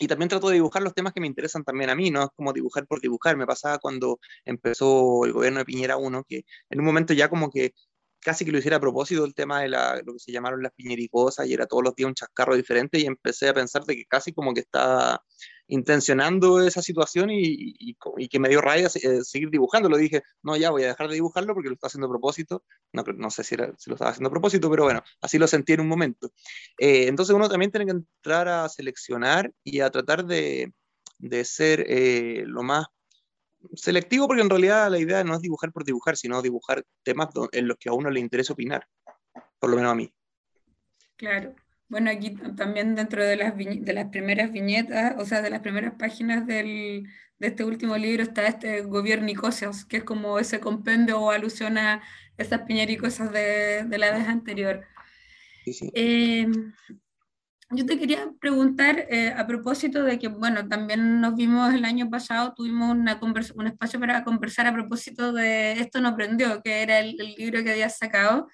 y 0.02 0.08
también 0.08 0.30
trato 0.30 0.48
de 0.48 0.54
dibujar 0.54 0.82
los 0.82 0.94
temas 0.94 1.12
que 1.12 1.20
me 1.20 1.26
interesan 1.26 1.62
también 1.62 1.90
a 1.90 1.94
mí, 1.94 2.10
no 2.10 2.22
es 2.22 2.28
como 2.34 2.54
dibujar 2.54 2.86
por 2.86 3.02
dibujar. 3.02 3.36
Me 3.36 3.46
pasaba 3.46 3.78
cuando 3.78 4.18
empezó 4.46 5.26
el 5.26 5.32
gobierno 5.34 5.58
de 5.58 5.66
Piñera 5.66 5.98
1, 5.98 6.24
que 6.26 6.44
en 6.70 6.80
un 6.80 6.86
momento 6.86 7.12
ya 7.12 7.28
como 7.28 7.50
que 7.50 7.74
casi 8.20 8.44
que 8.44 8.52
lo 8.52 8.58
hiciera 8.58 8.76
a 8.76 8.80
propósito 8.80 9.24
el 9.24 9.34
tema 9.34 9.62
de 9.62 9.68
la, 9.68 10.00
lo 10.04 10.12
que 10.12 10.18
se 10.18 10.32
llamaron 10.32 10.62
las 10.62 10.72
piñericosas 10.72 11.46
y 11.46 11.54
era 11.54 11.66
todos 11.66 11.82
los 11.82 11.94
días 11.94 12.08
un 12.08 12.14
chascarro 12.14 12.56
diferente 12.56 12.98
y 12.98 13.06
empecé 13.06 13.48
a 13.48 13.54
pensar 13.54 13.84
de 13.84 13.96
que 13.96 14.04
casi 14.06 14.32
como 14.32 14.54
que 14.54 14.60
estaba 14.60 15.22
intencionando 15.70 16.60
esa 16.60 16.82
situación 16.82 17.30
y, 17.30 17.96
que 18.28 18.38
me 18.38 18.48
dio 18.48 18.60
raya 18.60 18.88
eh, 18.88 19.22
seguir 19.22 19.50
dibujando. 19.50 19.88
Lo 19.88 19.96
dije, 19.96 20.22
no, 20.42 20.56
ya 20.56 20.70
voy 20.70 20.82
a 20.84 20.88
dejar 20.88 21.08
de 21.08 21.14
dibujarlo 21.14 21.54
porque 21.54 21.68
lo 21.68 21.74
está 21.74 21.86
haciendo 21.86 22.06
a 22.06 22.10
propósito. 22.10 22.64
No, 22.92 23.02
no 23.02 23.30
sé 23.30 23.44
si, 23.44 23.56
lo 23.56 23.72
estaba 23.86 24.10
haciendo 24.10 24.28
a 24.28 24.32
propósito, 24.32 24.68
pero 24.70 24.84
bueno, 24.84 25.02
así 25.20 25.38
lo 25.38 25.46
sentí 25.46 25.72
en 25.72 25.80
un 25.80 25.88
momento. 25.88 26.32
Eh, 26.78 27.06
entonces 27.06 27.34
uno 27.34 27.48
también 27.48 27.70
tiene 27.70 27.86
que 27.86 27.92
entrar 27.92 28.48
a 28.48 28.68
seleccionar 28.68 29.52
y 29.62 29.80
a 29.80 29.90
tratar 29.90 30.24
de, 30.24 30.72
de 31.18 31.44
ser 31.44 31.84
eh, 31.88 32.44
lo 32.46 32.62
más 32.62 32.86
selectivo, 33.74 34.26
porque 34.26 34.42
en 34.42 34.50
realidad 34.50 34.90
la 34.90 34.98
idea 34.98 35.24
no 35.24 35.34
es 35.34 35.40
dibujar 35.40 35.72
por 35.72 35.84
dibujar, 35.84 36.16
sino 36.16 36.42
dibujar 36.42 36.84
temas 37.02 37.28
en 37.52 37.68
los 37.68 37.76
que 37.78 37.88
a 37.88 37.92
uno 37.92 38.10
le 38.10 38.20
interesa 38.20 38.52
opinar, 38.52 38.86
por 39.58 39.70
lo 39.70 39.76
menos 39.76 39.92
a 39.92 39.94
mí. 39.94 40.12
Claro. 41.16 41.54
Bueno, 41.88 42.10
aquí 42.10 42.36
también 42.56 42.94
dentro 42.94 43.24
de 43.24 43.36
las, 43.36 43.56
de 43.56 43.92
las 43.92 44.06
primeras 44.10 44.52
viñetas, 44.52 45.16
o 45.18 45.26
sea, 45.26 45.42
de 45.42 45.50
las 45.50 45.60
primeras 45.60 45.94
páginas 45.94 46.46
del, 46.46 47.08
de 47.38 47.46
este 47.48 47.64
último 47.64 47.96
libro 47.96 48.22
está 48.22 48.46
este 48.46 48.82
Gobiernicosas, 48.82 49.84
que 49.84 49.98
es 49.98 50.04
como 50.04 50.38
ese 50.38 50.60
compendio 50.60 51.20
o 51.20 51.30
alusión 51.30 51.78
a 51.78 52.00
esas 52.38 52.62
piñericosas 52.62 53.32
de, 53.32 53.84
de 53.84 53.98
la 53.98 54.12
vez 54.12 54.28
anterior. 54.28 54.86
Eh, 55.94 56.46
yo 57.70 57.86
te 57.86 57.98
quería 57.98 58.30
preguntar 58.40 59.06
eh, 59.10 59.32
a 59.36 59.46
propósito 59.46 60.02
de 60.02 60.18
que, 60.18 60.28
bueno, 60.28 60.66
también 60.68 61.20
nos 61.20 61.36
vimos 61.36 61.72
el 61.72 61.84
año 61.84 62.10
pasado, 62.10 62.52
tuvimos 62.54 62.90
una 62.90 63.20
un 63.54 63.66
espacio 63.66 64.00
para 64.00 64.24
conversar 64.24 64.66
a 64.66 64.72
propósito 64.72 65.32
de 65.32 65.72
Esto 65.72 66.00
no 66.00 66.16
prendió, 66.16 66.62
que 66.62 66.82
era 66.82 66.98
el, 66.98 67.20
el 67.20 67.34
libro 67.34 67.62
que 67.62 67.70
habías 67.70 67.98
sacado. 67.98 68.48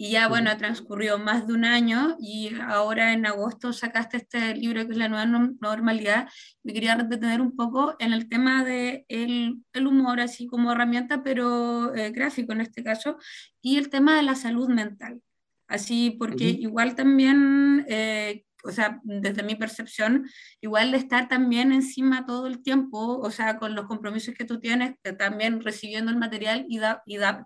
Y 0.00 0.12
ya, 0.12 0.28
bueno, 0.28 0.50
ha 0.50 0.56
transcurrido 0.56 1.18
más 1.18 1.48
de 1.48 1.54
un 1.54 1.64
año 1.64 2.16
y 2.20 2.52
ahora 2.68 3.12
en 3.12 3.26
agosto 3.26 3.72
sacaste 3.72 4.18
este 4.18 4.54
libro 4.54 4.86
que 4.86 4.92
es 4.92 4.98
La 4.98 5.08
Nueva 5.08 5.26
Normalidad. 5.26 6.28
Me 6.62 6.72
quería 6.72 6.94
detener 6.94 7.40
un 7.40 7.56
poco 7.56 7.96
en 7.98 8.12
el 8.12 8.28
tema 8.28 8.62
del 8.64 9.06
de 9.08 9.62
el 9.72 9.86
humor, 9.88 10.20
así 10.20 10.46
como 10.46 10.70
herramienta, 10.70 11.24
pero 11.24 11.94
eh, 11.96 12.12
gráfico 12.12 12.52
en 12.52 12.60
este 12.60 12.84
caso, 12.84 13.16
y 13.60 13.76
el 13.76 13.90
tema 13.90 14.14
de 14.16 14.22
la 14.22 14.36
salud 14.36 14.68
mental. 14.68 15.20
Así, 15.66 16.16
porque 16.18 16.44
igual 16.44 16.94
también 16.94 17.84
eh, 17.88 18.44
o 18.64 18.72
sea, 18.72 19.00
desde 19.02 19.42
mi 19.42 19.54
percepción, 19.54 20.28
igual 20.60 20.92
de 20.92 20.98
estar 20.98 21.28
también 21.28 21.72
encima 21.72 22.26
todo 22.26 22.46
el 22.46 22.62
tiempo, 22.62 23.18
o 23.18 23.30
sea, 23.30 23.58
con 23.58 23.74
los 23.74 23.86
compromisos 23.86 24.34
que 24.34 24.44
tú 24.44 24.58
tienes, 24.60 24.94
también 25.18 25.60
recibiendo 25.60 26.10
el 26.10 26.18
material 26.18 26.66
y, 26.68 26.80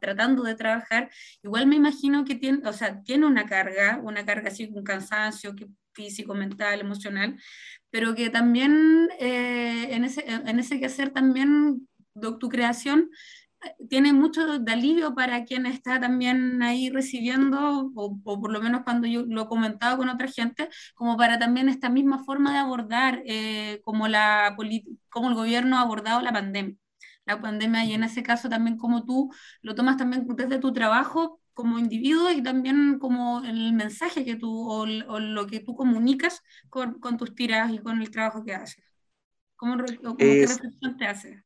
tratando 0.01 0.43
de 0.43 0.55
trabajar, 0.55 1.11
igual 1.43 1.67
me 1.67 1.77
imagino 1.77 2.25
que 2.25 2.35
tiene, 2.35 2.67
o 2.69 2.73
sea, 2.73 3.03
tiene 3.03 3.27
una 3.27 3.47
carga, 3.47 4.01
una 4.03 4.25
carga 4.25 4.49
así, 4.49 4.71
un 4.73 4.85
cansancio 4.85 5.55
que, 5.55 5.69
físico, 5.95 6.35
mental, 6.35 6.81
emocional, 6.81 7.39
pero 7.91 8.15
que 8.15 8.31
también 8.31 9.09
eh, 9.19 9.89
en, 9.91 10.05
ese, 10.05 10.25
en 10.27 10.59
ese 10.59 10.81
quehacer 10.81 11.11
también 11.11 11.87
tu 12.15 12.49
creación 12.49 13.11
tiene 13.89 14.13
mucho 14.13 14.59
de 14.59 14.73
alivio 14.73 15.15
para 15.15 15.45
quien 15.45 15.67
está 15.67 16.01
también 16.01 16.63
ahí 16.63 16.91
recibiendo, 16.91 17.91
o, 17.95 18.19
por 18.23 18.53
lo 18.53 18.61
menos 18.61 18.83
cuando 18.85 19.07
yo 19.07 19.25
lo 19.27 19.43
he 19.43 19.49
comentado 19.49 19.97
con 19.99 20.09
otra 20.09 20.29
gente, 20.29 20.69
como 20.95 21.17
para 21.17 21.39
también 21.39 21.69
esta 21.69 21.89
misma 21.89 22.25
forma 22.25 22.53
de 22.53 22.59
abordar 22.59 23.23
eh, 23.27 23.81
como, 23.85 24.09
la 24.09 24.57
como 25.11 25.29
el 25.29 25.35
gobierno 25.35 25.79
ha 25.79 25.83
abordado 25.83 26.21
la 26.23 26.33
pandemia. 26.33 26.77
La 27.25 27.41
pandemia 27.41 27.85
y 27.85 27.93
en 27.95 28.05
ese 28.05 28.23
caso 28.23 28.49
también 28.49 28.77
como 28.77 29.05
tú 29.05 29.31
lo 29.63 29.75
tomas 29.75 29.97
también 29.97 30.27
desde 30.37 30.59
tu 30.59 30.73
trabajo 30.73 31.41
como 31.55 31.79
individuo 31.79 32.31
y 32.31 32.43
también 32.43 32.99
como 32.99 33.43
el 33.45 33.73
mensaje 33.75 34.25
que 34.25 34.37
tú 34.37 34.69
o, 34.71 34.87
lo 34.87 35.47
que 35.47 35.61
tú 35.61 35.75
comunicas 35.77 36.43
con, 36.69 36.99
con 37.01 37.17
tus 37.19 37.35
tiras 37.35 37.73
y 37.73 37.79
con 37.79 38.01
el 38.01 38.11
trabajo 38.11 38.45
que 38.45 38.55
haces. 38.55 38.92
¿Cómo, 39.63 39.77
¿Qué 40.19 40.45
reflexión 40.45 40.97
te 40.97 41.07
hace? 41.07 41.45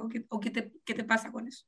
¿O, 0.00 0.08
qué, 0.40 0.50
te, 0.50 0.72
qué, 0.84 0.94
te, 0.94 1.04
pasa 1.04 1.30
con 1.30 1.46
eso? 1.46 1.64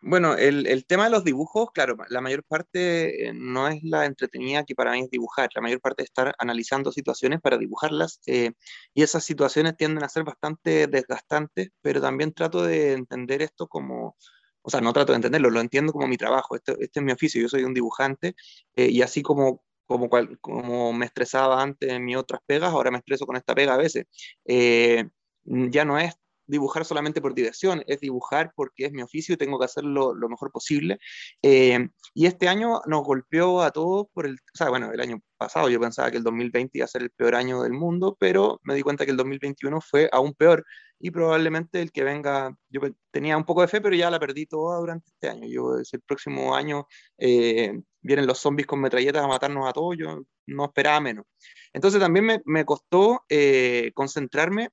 Bueno, 0.00 0.36
el, 0.36 0.68
el, 0.68 0.86
tema 0.86 1.02
de 1.02 1.10
los 1.10 1.24
dibujos, 1.24 1.72
claro, 1.72 1.96
la 2.10 2.20
mayor 2.20 2.44
parte 2.44 3.26
eh, 3.26 3.32
no 3.34 3.66
es 3.66 3.82
la 3.82 4.06
entretenida 4.06 4.62
que 4.62 4.76
para 4.76 4.92
mí 4.92 5.00
es 5.00 5.10
dibujar, 5.10 5.50
la 5.56 5.62
mayor 5.62 5.80
parte 5.80 6.04
es 6.04 6.10
estar 6.10 6.32
analizando 6.38 6.92
situaciones 6.92 7.40
para 7.40 7.58
dibujarlas 7.58 8.20
eh, 8.26 8.52
y 8.94 9.02
esas 9.02 9.24
situaciones 9.24 9.76
tienden 9.76 10.04
a 10.04 10.08
ser 10.08 10.22
bastante 10.22 10.86
desgastantes, 10.86 11.70
pero 11.82 12.00
también 12.00 12.32
trato 12.32 12.62
de 12.62 12.92
entender 12.92 13.42
esto 13.42 13.66
como, 13.66 14.14
o 14.62 14.70
sea, 14.70 14.80
no 14.80 14.92
trato 14.92 15.10
de 15.10 15.16
entenderlo, 15.16 15.50
lo 15.50 15.60
entiendo 15.60 15.92
como 15.92 16.06
mi 16.06 16.16
trabajo, 16.16 16.54
este, 16.54 16.74
este 16.78 17.00
es 17.00 17.04
mi 17.04 17.10
oficio, 17.10 17.42
yo 17.42 17.48
soy 17.48 17.64
un 17.64 17.74
dibujante 17.74 18.36
eh, 18.76 18.86
y 18.88 19.02
así 19.02 19.22
como 19.22 19.64
como, 19.88 20.08
como 20.40 20.92
me 20.92 21.06
estresaba 21.06 21.62
antes 21.62 21.90
en 21.90 22.04
mis 22.04 22.16
otras 22.16 22.40
pegas, 22.46 22.72
ahora 22.72 22.90
me 22.90 22.98
estreso 22.98 23.26
con 23.26 23.36
esta 23.36 23.54
pega 23.54 23.74
a 23.74 23.78
veces. 23.78 24.06
Eh, 24.44 25.08
ya 25.44 25.84
no 25.84 25.98
es 25.98 26.14
dibujar 26.48 26.84
solamente 26.84 27.20
por 27.20 27.34
diversión, 27.34 27.84
es 27.86 28.00
dibujar 28.00 28.52
porque 28.56 28.86
es 28.86 28.92
mi 28.92 29.02
oficio 29.02 29.34
y 29.34 29.38
tengo 29.38 29.58
que 29.58 29.66
hacerlo 29.66 30.14
lo 30.14 30.28
mejor 30.28 30.50
posible. 30.50 30.98
Eh, 31.42 31.88
y 32.14 32.26
este 32.26 32.48
año 32.48 32.80
nos 32.86 33.04
golpeó 33.04 33.62
a 33.62 33.70
todos 33.70 34.06
por 34.12 34.26
el, 34.26 34.34
o 34.34 34.56
sea, 34.56 34.70
bueno, 34.70 34.90
el 34.92 35.00
año 35.00 35.20
pasado 35.36 35.68
yo 35.68 35.80
pensaba 35.80 36.10
que 36.10 36.16
el 36.18 36.24
2020 36.24 36.78
iba 36.78 36.84
a 36.84 36.88
ser 36.88 37.02
el 37.02 37.10
peor 37.10 37.34
año 37.34 37.62
del 37.62 37.72
mundo, 37.72 38.16
pero 38.18 38.60
me 38.64 38.74
di 38.74 38.82
cuenta 38.82 39.04
que 39.04 39.12
el 39.12 39.16
2021 39.16 39.80
fue 39.80 40.08
aún 40.12 40.34
peor 40.34 40.64
y 40.98 41.10
probablemente 41.10 41.80
el 41.80 41.92
que 41.92 42.02
venga, 42.02 42.56
yo 42.70 42.80
tenía 43.10 43.36
un 43.36 43.44
poco 43.44 43.60
de 43.62 43.68
fe, 43.68 43.80
pero 43.80 43.94
ya 43.94 44.10
la 44.10 44.18
perdí 44.18 44.46
toda 44.46 44.78
durante 44.78 45.10
este 45.10 45.28
año. 45.28 45.46
Yo, 45.48 45.76
el 45.76 46.00
próximo 46.02 46.54
año 46.56 46.86
eh, 47.18 47.80
vienen 48.00 48.26
los 48.26 48.38
zombies 48.38 48.66
con 48.66 48.80
metralletas 48.80 49.24
a 49.24 49.28
matarnos 49.28 49.68
a 49.68 49.72
todos, 49.72 49.96
yo 49.98 50.22
no 50.46 50.64
esperaba 50.64 51.00
menos. 51.00 51.26
Entonces 51.72 52.00
también 52.00 52.26
me, 52.26 52.42
me 52.44 52.64
costó 52.64 53.24
eh, 53.28 53.92
concentrarme 53.94 54.70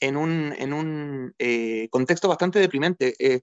en 0.00 0.16
un, 0.16 0.54
en 0.58 0.72
un 0.72 1.34
eh, 1.38 1.88
contexto 1.90 2.28
bastante 2.28 2.58
deprimente. 2.58 3.14
Eh, 3.18 3.42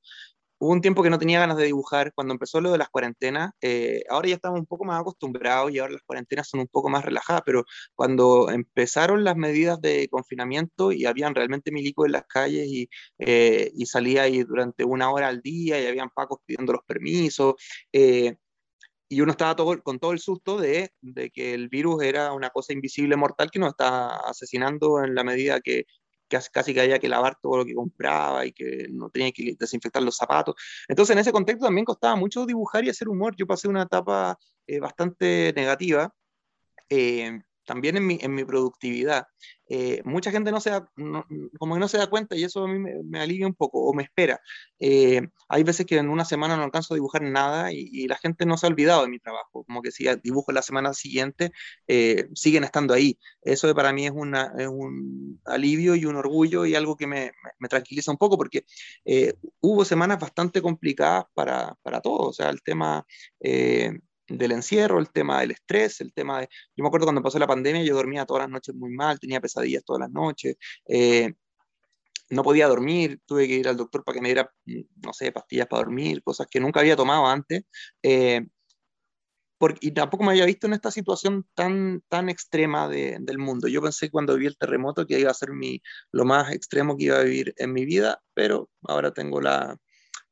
hubo 0.60 0.72
un 0.72 0.82
tiempo 0.82 1.04
que 1.04 1.12
no 1.12 1.20
tenía 1.20 1.40
ganas 1.40 1.58
de 1.58 1.66
dibujar 1.66 2.14
cuando 2.14 2.34
empezó 2.34 2.60
lo 2.62 2.72
de 2.72 2.80
las 2.80 2.90
cuarentenas. 2.90 3.52
Eh, 3.62 4.04
ahora 4.10 4.30
ya 4.30 4.36
estamos 4.36 4.60
un 4.60 4.66
poco 4.66 4.86
más 4.86 5.00
acostumbrados 5.00 5.72
y 5.72 5.80
ahora 5.80 5.94
las 5.94 6.02
cuarentenas 6.04 6.50
son 6.50 6.62
un 6.62 6.68
poco 6.68 6.90
más 6.90 7.06
relajadas, 7.06 7.44
pero 7.46 7.64
cuando 7.96 8.50
empezaron 8.50 9.24
las 9.24 9.36
medidas 9.36 9.80
de 9.82 10.08
confinamiento 10.10 10.92
y 10.92 11.06
habían 11.06 11.36
realmente 11.36 11.72
milicos 11.72 12.08
en 12.08 12.14
las 12.14 12.26
calles 12.26 12.68
y, 12.68 12.90
y 13.20 13.86
salía 13.86 14.24
ahí 14.24 14.44
durante 14.44 14.84
una 14.84 15.12
hora 15.12 15.28
al 15.28 15.42
día 15.42 15.80
y 15.80 15.86
habían 15.86 16.10
pacos 16.10 16.40
pidiendo 16.46 16.74
los 16.74 16.84
permisos. 16.86 17.54
Y 19.10 19.22
uno 19.22 19.32
estaba 19.32 19.56
todo, 19.56 19.82
con 19.84 20.00
todo 20.00 20.12
el 20.12 20.20
susto 20.20 20.58
de, 20.58 20.92
de, 21.02 21.30
que 21.32 21.54
el 21.54 21.70
virus 21.70 22.04
era 22.04 22.34
una 22.34 22.50
cosa 22.50 22.74
invisible, 22.74 23.16
mortal, 23.16 23.52
que 23.52 23.60
nos 23.60 23.70
está 23.70 24.18
asesinando 24.18 25.04
en 25.04 25.16
la 25.16 25.24
medida 25.24 25.62
que 25.62 25.86
casi 26.28 26.74
que 26.74 26.82
había 26.82 27.00
que 27.00 27.10
lavar 27.10 27.38
todo 27.42 27.58
lo 27.58 27.66
que 27.66 27.74
compraba 27.74 28.46
y 28.46 28.52
que 28.52 28.88
no 28.92 29.10
tenía 29.10 29.32
que 29.32 29.56
desinfectar 29.58 30.04
los 30.04 30.18
zapatos. 30.18 30.56
Entonces, 30.88 31.14
en 31.16 31.20
ese 31.20 31.32
contexto 31.32 31.66
también 31.66 31.86
costaba 31.86 32.16
mucho 32.16 32.46
dibujar 32.46 32.84
y 32.84 32.90
hacer 32.90 33.08
humor. 33.10 33.36
Yo 33.38 33.48
pasé 33.48 33.68
una 33.68 33.84
etapa 33.84 34.38
eh, 34.68 34.80
bastante 34.80 35.54
negativa. 35.56 36.14
Eh, 36.90 37.40
también 37.68 37.98
en 37.98 38.08
mi, 38.08 38.18
en 38.22 38.34
mi 38.34 38.46
productividad. 38.46 39.28
Eh, 39.70 40.02
mucha 40.06 40.32
gente 40.32 40.52
no 40.52 40.62
se 40.62 40.70
da, 40.70 40.90
como 41.60 41.76
que 41.76 41.80
no 41.80 41.88
se 41.90 41.98
da 41.98 42.08
cuenta 42.08 42.38
y 42.38 42.44
eso 42.46 42.64
a 42.64 42.68
mí 42.70 42.80
me, 42.80 43.20
alivia 43.20 43.46
un 43.46 43.54
poco 43.54 43.82
o 43.82 43.94
me 43.94 44.04
espera. 44.04 44.40
Eh, 44.80 45.22
hay 45.50 45.64
veces 45.64 45.86
que 45.86 45.98
en 45.98 46.10
una 46.10 46.24
semana 46.26 46.56
no 46.56 46.64
alcanzo 46.64 46.94
a 46.94 46.98
dibujar 46.98 47.22
nada 47.22 47.72
y, 47.72 48.08
la 48.08 48.16
gente 48.18 48.46
no 48.46 48.58
se 48.58 48.66
ha 48.66 48.70
olvidado 48.70 49.02
de 49.02 49.10
mi 49.10 49.20
trabajo, 49.20 49.66
como 49.66 49.82
que 49.82 49.92
si 49.92 50.06
dibujo 50.24 50.54
la 50.54 50.62
semana 50.62 50.94
siguiente, 50.94 51.52
eh, 51.88 52.30
siguen 52.34 52.64
estando 52.64 52.94
ahí. 52.94 53.20
Eso 53.42 53.74
para 53.76 53.92
mí 53.92 54.06
es, 54.06 54.14
una, 54.16 54.54
es, 54.58 54.68
un 54.68 55.42
alivio 55.46 55.96
y 55.96 56.06
un 56.06 56.16
orgullo 56.16 56.66
y 56.66 56.76
algo 56.76 56.96
que 56.96 57.08
me, 57.08 57.34
me 57.60 57.68
tranquiliza 57.68 58.12
un 58.12 58.18
poco 58.18 58.38
porque 58.38 58.64
hubo 59.60 59.84
semanas 59.84 60.20
bastante 60.20 60.62
complicadas 60.62 61.26
para, 61.34 61.76
para 61.84 62.00
todos, 62.02 62.28
o 62.30 62.34
sea, 62.34 62.50
el 62.50 62.62
tema 62.64 63.06
del 64.28 64.52
encierro, 64.52 65.00
el 65.00 65.12
tema 65.12 65.42
del 65.42 65.52
estrés, 65.52 66.02
el 66.02 66.14
tema 66.14 66.42
de... 66.42 66.50
Yo 66.76 66.84
me 66.84 66.88
acuerdo 66.88 67.06
cuando 67.06 67.22
pasó 67.22 67.40
la 67.40 67.48
pandemia, 67.48 67.84
yo 67.84 67.96
dormía 67.96 68.26
todas 68.26 68.44
las 68.44 68.50
noches 68.50 68.76
muy 68.76 68.92
mal, 68.92 69.20
tenía 69.20 69.42
pesadillas 69.42 69.84
todas 69.86 70.02
las 70.02 70.12
noches, 70.12 70.58
eh, 70.88 71.34
no 72.30 72.44
podía 72.44 72.68
dormir, 72.68 73.22
tuve 73.26 73.48
que 73.48 73.56
ir 73.56 73.68
al 73.68 73.78
doctor 73.78 74.04
para 74.04 74.16
que 74.16 74.22
me 74.22 74.30
diera, 74.30 74.52
mm, 74.66 74.82
no 75.06 75.14
sé, 75.14 75.32
pastillas 75.32 75.68
para 75.68 75.84
dormir, 75.84 76.22
cosas 76.24 76.48
que 76.48 76.60
nunca 76.60 76.80
había 76.82 76.96
tomado 76.96 77.26
antes. 77.28 77.64
Eh, 78.04 78.46
porque, 79.58 79.88
y 79.88 79.92
tampoco 79.92 80.24
me 80.24 80.32
había 80.32 80.46
visto 80.46 80.68
en 80.68 80.74
esta 80.74 80.92
situación 80.92 81.48
tan, 81.56 82.04
tan 82.10 82.30
extrema 82.30 82.88
del 82.88 83.38
mundo. 83.40 83.68
Yo 83.68 83.82
pensé 83.82 84.12
cuando 84.12 84.36
vi 84.36 84.46
el 84.46 84.58
terremoto 84.58 85.08
que 85.08 85.20
iba 85.20 85.32
a 85.32 85.34
ser 85.34 85.52
mi, 85.52 85.82
lo 86.12 86.26
más 86.26 86.54
extremo 86.54 86.96
que 86.96 87.06
iba 87.06 87.18
a 87.20 87.24
vivir 87.24 87.54
en 87.58 87.74
mi 87.74 87.86
vida, 87.86 88.22
pero 88.36 88.70
ahora 88.84 89.14
tengo 89.14 89.42
la, 89.42 89.78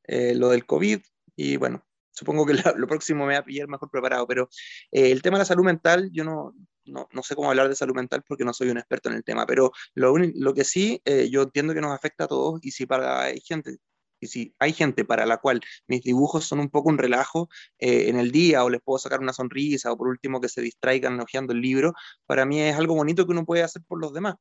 eh, 0.03 0.35
lo 0.35 0.49
del 0.49 0.65
COVID 0.65 1.01
y 1.35 1.57
bueno, 1.57 1.85
supongo 2.15 2.45
que 2.45 2.53
lo, 2.77 2.87
próximo 2.87 3.25
me 3.25 3.33
va 3.33 3.39
a 3.39 3.45
pillar 3.45 3.67
mejor 3.67 3.89
preparado, 3.89 4.27
pero 4.27 4.49
eh, 4.91 5.11
el 5.11 5.21
tema 5.21 5.37
de 5.37 5.41
la 5.41 5.45
salud 5.45 5.63
mental, 5.63 6.09
yo 6.11 6.23
no, 6.23 6.53
no, 6.85 7.07
no, 7.11 7.23
sé 7.23 7.35
cómo 7.35 7.49
hablar 7.49 7.69
de 7.69 7.75
salud 7.75 7.95
mental 7.95 8.23
porque 8.27 8.45
no 8.45 8.53
soy 8.53 8.69
un 8.69 8.77
experto 8.77 9.09
en 9.09 9.15
el 9.15 9.23
tema, 9.23 9.45
pero 9.45 9.71
lo, 9.93 10.15
lo 10.17 10.53
que 10.53 10.63
sí, 10.63 11.01
eh, 11.05 11.29
yo 11.29 11.43
entiendo 11.43 11.73
que 11.73 11.81
nos 11.81 11.91
afecta 11.91 12.25
a 12.25 12.27
todos 12.27 12.59
y 12.63 12.71
si 12.71 12.85
para 12.85 13.23
hay 13.23 13.41
gente 13.41 13.77
Y 14.21 14.27
si 14.27 14.55
hay 14.59 14.73
gente 14.73 15.05
para 15.05 15.25
la 15.25 15.37
cual 15.37 15.61
mis 15.87 16.01
dibujos 16.01 16.45
son 16.45 16.59
un 16.59 16.69
poco 16.69 16.89
un 16.89 16.97
relajo 16.97 17.49
eh, 17.79 18.09
en 18.09 18.17
el 18.17 18.31
día 18.31 18.63
o 18.63 18.69
les 18.69 18.81
puedo 18.81 18.99
sacar 18.99 19.19
una 19.19 19.33
sonrisa 19.33 19.91
o 19.91 19.97
por 19.97 20.07
último 20.07 20.41
que 20.41 20.49
se 20.49 20.61
distraigan 20.61 21.19
hojeando 21.19 21.53
el 21.53 21.61
libro, 21.61 21.93
para 22.25 22.45
mí 22.45 22.61
es 22.61 22.75
algo 22.77 22.95
bonito 22.95 23.25
que 23.25 23.31
uno 23.33 23.45
puede 23.45 23.63
hacer 23.63 23.81
por 23.87 23.99
los 24.01 24.13
demás. 24.13 24.35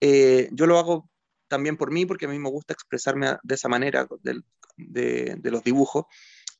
Eh, 0.00 0.48
yo 0.52 0.66
lo 0.66 0.78
hago 0.78 1.08
también 1.50 1.76
por 1.76 1.90
mí 1.90 2.06
porque 2.06 2.26
a 2.26 2.28
mí 2.28 2.38
me 2.38 2.48
gusta 2.48 2.72
expresarme 2.72 3.36
de 3.42 3.54
esa 3.54 3.68
manera 3.68 4.06
de, 4.22 4.42
de, 4.76 5.50
los 5.50 5.62
dibujos, 5.62 6.04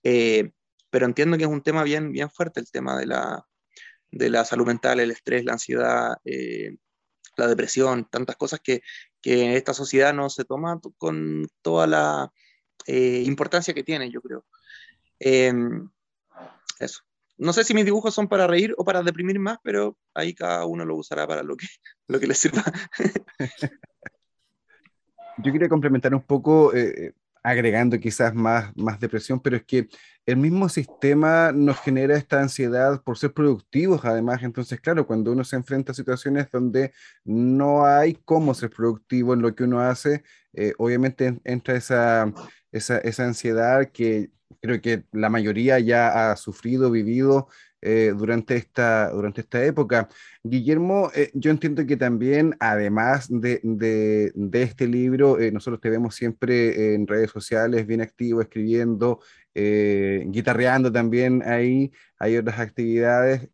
eh, 0.03 0.51
pero 0.91 1.07
entiendo 1.07 1.37
que 1.37 1.45
es 1.45 1.51
un 1.51 1.63
tema 1.63 1.83
bien, 1.85 2.13
bien 2.13 2.31
fuerte 2.31 2.61
el 2.61 2.71
tema 2.71 2.99
de 2.99 3.07
la, 3.07 3.47
de 4.11 4.31
la 4.31 4.45
salud 4.45 4.67
mental, 4.67 5.01
el 5.01 5.11
estrés, 5.11 5.45
la 5.45 5.53
ansiedad, 5.53 6.17
la 7.37 7.47
depresión, 7.47 8.07
tantas 8.11 8.37
cosas 8.37 8.61
que, 8.61 8.83
que 9.21 9.57
esta 9.57 9.75
sociedad 9.75 10.15
no 10.15 10.31
se 10.31 10.45
toma 10.45 10.81
con 10.99 11.47
toda 11.63 11.87
la 11.87 12.33
eh, 12.87 13.23
importancia 13.27 13.75
que 13.75 13.85
tiene, 13.85 14.11
yo 14.11 14.21
creo. 14.21 14.45
Em, 15.19 15.89
eso. 16.79 17.03
No 17.37 17.53
sé 17.53 17.65
si 17.65 17.73
mis 17.73 17.85
dibujos 17.85 18.15
son 18.15 18.29
para 18.29 18.47
reír 18.47 18.75
o 18.77 18.85
para 18.85 19.03
deprimir 19.03 19.39
más, 19.39 19.59
pero 19.63 19.97
ahí 20.15 20.35
cada 20.35 20.67
uno 20.67 20.85
lo 20.85 20.97
usará 20.97 21.27
para 21.27 21.43
lo 21.43 21.57
que, 21.57 21.67
lo 22.09 22.21
que 22.21 22.27
le 22.27 22.35
sirva. 22.35 22.65
Yo 25.39 25.53
quería 25.53 25.69
complementar 25.69 26.15
un 26.15 26.23
poco, 26.23 26.75
eh, 26.75 27.07
eh, 27.07 27.13
agregando 27.43 27.99
quizás 27.99 28.35
más, 28.35 28.77
más 28.77 29.01
depresión, 29.01 29.41
pero 29.41 29.57
es 29.57 29.65
que 29.65 29.89
el 30.27 30.37
mismo 30.37 30.69
sistema 30.69 31.53
nos 31.53 31.81
genera 31.81 32.17
esta 32.17 32.41
ansiedad 32.41 33.03
por 33.03 33.19
ser 33.19 33.33
productivos, 33.33 34.05
además, 34.05 34.43
entonces, 34.43 34.81
claro, 34.81 35.07
cuando 35.07 35.33
uno 35.33 35.45
se 35.45 35.57
enfrenta 35.57 35.93
a 35.93 35.95
situaciones 35.95 36.51
donde 36.51 36.93
no 37.25 37.87
hay 37.87 38.15
cómo 38.25 38.55
ser 38.55 38.71
productivo 38.71 39.35
en 39.35 39.43
lo 39.43 39.55
que 39.55 39.65
uno 39.65 39.81
hace, 39.81 40.23
obviamente 40.79 41.41
entra 41.45 41.77
esa 41.77 42.33
esa, 42.73 42.99
esa 42.99 43.25
ansiedad 43.25 43.91
que 43.93 44.31
creo 44.61 44.81
que 44.81 45.05
la 45.13 45.31
mayoría 45.31 45.79
ya 45.79 46.31
ha 46.31 46.37
sufrido, 46.37 46.91
vivido 46.91 47.49
eh, 47.83 48.13
durante, 48.17 48.57
esta, 48.57 49.11
durante 49.11 49.41
esta 49.43 49.65
época. 49.65 50.09
Guillermo, 50.43 51.11
eh, 51.15 51.31
yo 51.35 51.51
entiendo 51.51 51.87
que 51.87 51.97
también, 51.97 52.57
además 52.61 53.29
de, 53.31 53.61
de, 53.63 54.63
este 54.63 54.87
libro, 54.87 55.39
eh, 55.41 55.53
nosotros 55.53 55.81
te 55.81 55.91
vemos 55.91 56.15
siempre 56.15 56.95
en 56.95 57.07
redes 57.07 57.31
sociales, 57.31 57.87
bien 57.87 58.01
activo, 58.01 58.41
escribiendo, 58.41 59.21
guitarreando 59.55 60.93
también 60.93 61.43
ahí, 61.45 61.93
hay 62.19 62.37
otras 62.37 62.61
actividades. 62.61 63.49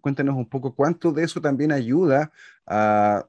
cuéntanos 0.00 0.36
un 0.36 0.48
poco 0.48 0.74
cuánto 0.74 1.12
de 1.12 1.24
eso 1.24 1.40
también 1.40 1.72
ayuda 1.72 2.32
a 2.66 3.26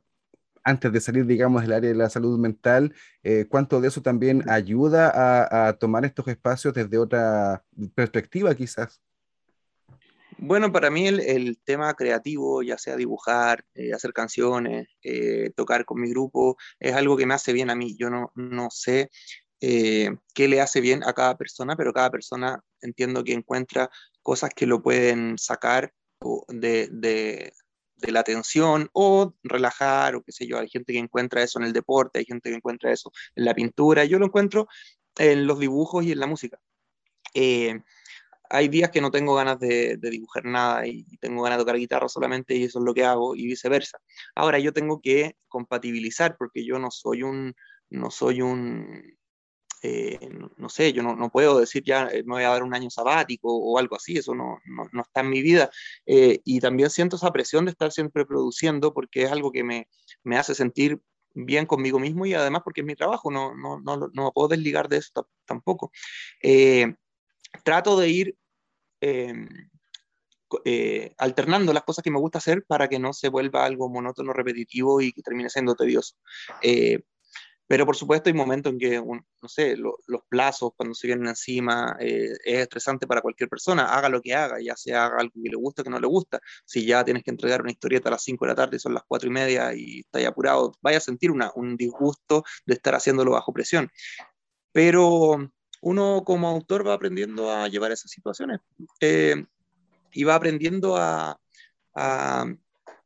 antes 0.64 0.92
de 0.92 1.02
salir, 1.02 1.26
digamos, 1.26 1.62
del 1.62 1.74
área 1.74 1.90
de 1.90 1.96
la 1.96 2.10
salud 2.10 2.38
mental, 2.40 2.94
eh, 3.24 3.46
cuánto 3.50 3.82
de 3.82 3.88
eso 3.88 4.02
también 4.02 4.50
ayuda 4.50 5.68
a, 5.68 5.74
tomar 5.74 6.06
estos 6.06 6.28
espacios 6.28 6.74
desde 6.74 6.98
otra 6.98 7.64
perspectiva, 7.96 8.54
quizás. 8.56 9.02
Bueno, 10.42 10.72
para 10.72 10.90
mí 10.90 11.06
el, 11.08 11.60
tema 11.66 11.94
creativo, 11.96 12.64
ya 12.64 12.78
sea 12.78 12.96
dibujar, 12.96 13.66
eh, 13.74 13.94
hacer 13.94 14.14
canciones, 14.14 14.88
eh, 15.04 15.52
tocar 15.56 15.84
con 15.84 16.00
mi 16.00 16.10
grupo, 16.10 16.58
es 16.80 16.94
algo 16.94 17.18
que 17.18 17.26
me 17.26 17.34
hace 17.34 17.52
bien 17.52 17.70
a 17.70 17.76
mí. 17.76 17.96
Yo 17.98 18.10
no, 18.10 18.32
no 18.36 18.70
sé 18.72 19.10
qué 19.60 20.48
le 20.48 20.62
hace 20.62 20.80
bien 20.80 21.04
a 21.04 21.12
cada 21.12 21.36
persona, 21.38 21.76
pero 21.76 21.92
cada 21.92 22.10
persona 22.10 22.64
entiendo 22.82 23.26
que 23.26 23.34
encuentra 23.34 23.90
cosas 24.22 24.52
que 24.56 24.66
lo 24.66 24.82
pueden 24.82 25.38
sacar 25.38 25.94
de, 26.48 26.88
de, 26.90 27.52
de 27.98 28.12
la 28.12 28.22
atención 28.22 28.90
o 28.94 29.34
relajar 29.44 30.16
o 30.16 30.24
qué 30.24 30.32
sé 30.32 30.48
yo, 30.48 30.60
hay 30.60 30.70
gente 30.70 30.94
que 30.94 31.00
encuentra 31.00 31.44
eso 31.44 31.60
en 31.60 31.66
el 31.66 31.74
deporte, 31.74 32.20
hay 32.20 32.26
gente 32.26 32.50
que 32.50 32.56
encuentra 32.56 32.92
eso 32.92 33.12
en 33.36 33.46
la 33.46 33.54
pintura, 33.54 34.06
yo 34.06 34.20
lo 34.20 34.26
encuentro 34.28 34.68
en 35.18 35.46
los 35.46 35.60
dibujos 35.60 36.06
y 36.06 36.14
en 36.14 36.20
la 36.20 36.28
música. 36.28 36.60
Eh, 38.50 38.56
hay 38.58 38.68
días 38.68 38.92
que 38.92 39.02
no 39.02 39.12
tengo 39.12 39.36
ganas 39.36 39.60
de, 39.60 39.98
dibujar 39.98 40.46
nada 40.46 40.88
y 40.88 41.04
tengo 41.18 41.44
ganas 41.44 41.58
de 41.58 41.64
tocar 41.64 41.78
guitarra 41.78 42.10
solamente 42.10 42.56
y 42.56 42.64
eso 42.64 42.80
es 42.80 42.86
lo 42.86 42.94
que 42.94 43.06
hago 43.06 43.36
y 43.36 43.46
viceversa. 43.46 44.00
Ahora 44.36 44.60
yo 44.60 44.74
tengo 44.74 45.02
que 45.02 45.36
compatibilizar 45.48 46.38
porque 46.38 46.66
yo 46.66 46.80
no 46.80 46.92
soy 46.92 47.24
un, 47.24 47.56
no 47.90 48.12
soy 48.12 48.42
un, 48.42 49.18
eh, 49.82 50.30
no, 50.58 50.70
sé, 50.70 50.92
yo 50.94 51.04
no, 51.04 51.30
puedo 51.30 51.60
decir 51.60 51.84
ya 51.86 52.08
eh, 52.08 52.24
me 52.26 52.34
voy 52.34 52.44
a 52.44 52.50
dar 52.50 52.64
un 52.64 52.74
año 52.74 52.90
sabático 52.90 53.56
o 53.56 53.78
algo 53.80 53.96
así, 53.96 54.18
eso 54.18 54.36
no, 54.36 54.60
no 54.66 55.02
está 55.02 55.22
en 55.22 55.30
mi 55.30 55.42
vida. 55.42 55.70
Eh, 56.06 56.42
y 56.44 56.60
también 56.60 56.90
siento 56.90 57.16
esa 57.16 57.32
presión 57.32 57.66
de 57.66 57.72
estar 57.72 57.92
siempre 57.92 58.26
produciendo 58.26 58.94
porque 58.94 59.24
es 59.24 59.32
algo 59.32 59.52
que 59.52 59.64
me, 59.64 59.88
me 60.24 60.38
hace 60.38 60.56
sentir 60.56 61.00
bien 61.34 61.66
conmigo 61.66 62.00
mismo 62.00 62.26
y 62.26 62.34
además 62.34 62.62
porque 62.64 62.82
es 62.82 62.88
mi 62.88 62.96
trabajo, 62.96 63.32
no, 63.32 63.56
no, 63.56 63.80
no, 63.80 64.10
no 64.14 64.26
me 64.26 64.32
puedo 64.32 64.50
desligar 64.50 64.90
de 64.90 64.98
eso 64.98 65.28
tampoco. 65.46 65.92
Trato 67.64 67.98
de 68.00 68.10
ir 68.10 68.38
em, 69.02 69.48
alternando 71.18 71.74
las 71.74 71.84
cosas 71.84 72.04
que 72.04 72.12
me 72.12 72.20
gusta 72.20 72.40
hacer 72.40 72.64
para 72.66 72.88
que 72.88 73.00
no 73.00 73.14
se 73.14 73.30
vuelva 73.30 73.66
algo 73.66 73.90
monótono, 73.90 74.34
repetitivo 74.34 75.02
y 75.02 75.12
que 75.12 75.22
termine 75.22 75.50
siendo 75.50 75.76
tedioso. 75.76 76.16
Pero 77.70 77.86
por 77.86 77.96
supuesto 77.96 78.32
hay 78.32 78.34
momentos 78.34 78.74
en 78.74 78.80
que, 78.80 79.00
no 79.00 79.48
sé, 79.48 79.78
los 79.78 80.22
plazos 80.28 80.72
cuando 80.76 80.96
se 80.96 81.06
vienen 81.06 81.28
encima 81.28 81.96
eh, 82.00 82.34
es 82.44 82.62
estresante 82.62 83.06
para 83.06 83.22
cualquier 83.22 83.48
persona, 83.48 83.94
haga 83.96 84.10
lo 84.10 84.22
que 84.22 84.34
haga, 84.34 84.60
ya 84.60 84.76
sea 84.76 85.06
haga 85.06 85.18
algo 85.20 85.34
que 85.36 85.52
le 85.52 85.56
guste 85.56 85.82
o 85.82 85.84
que 85.84 85.92
no 85.92 86.00
le 86.00 86.08
gusta. 86.08 86.40
Si 86.66 86.84
ya 86.84 87.06
tienes 87.06 87.24
que 87.24 87.30
entregar 87.30 87.62
una 87.62 87.70
historieta 87.70 88.10
a 88.10 88.14
las 88.14 88.24
5 88.24 88.44
de 88.44 88.50
la 88.50 88.56
tarde 88.56 88.78
y 88.78 88.80
son 88.80 88.96
las 88.96 89.04
4 89.08 89.30
y 89.30 89.32
media 89.32 89.72
y 89.76 90.00
estás 90.00 90.26
apurado, 90.26 90.74
vaya 90.82 90.98
a 90.98 91.02
sentir 91.02 91.30
un 91.30 91.78
disgusto 91.78 92.44
de 92.66 92.74
estar 92.74 92.96
haciéndolo 92.96 93.34
bajo 93.34 93.54
presión. 93.54 93.88
Pero 94.72 95.38
uno 95.82 96.24
como 96.26 96.48
autor 96.48 96.88
va 96.88 96.94
aprendiendo 96.94 97.52
a 97.52 97.68
llevar 97.68 97.92
esas 97.92 98.12
situaciones 98.12 98.60
eh, 99.00 99.46
y 100.12 100.24
va 100.24 100.36
aprendiendo 100.36 100.98
a, 100.98 101.40
a 101.96 102.46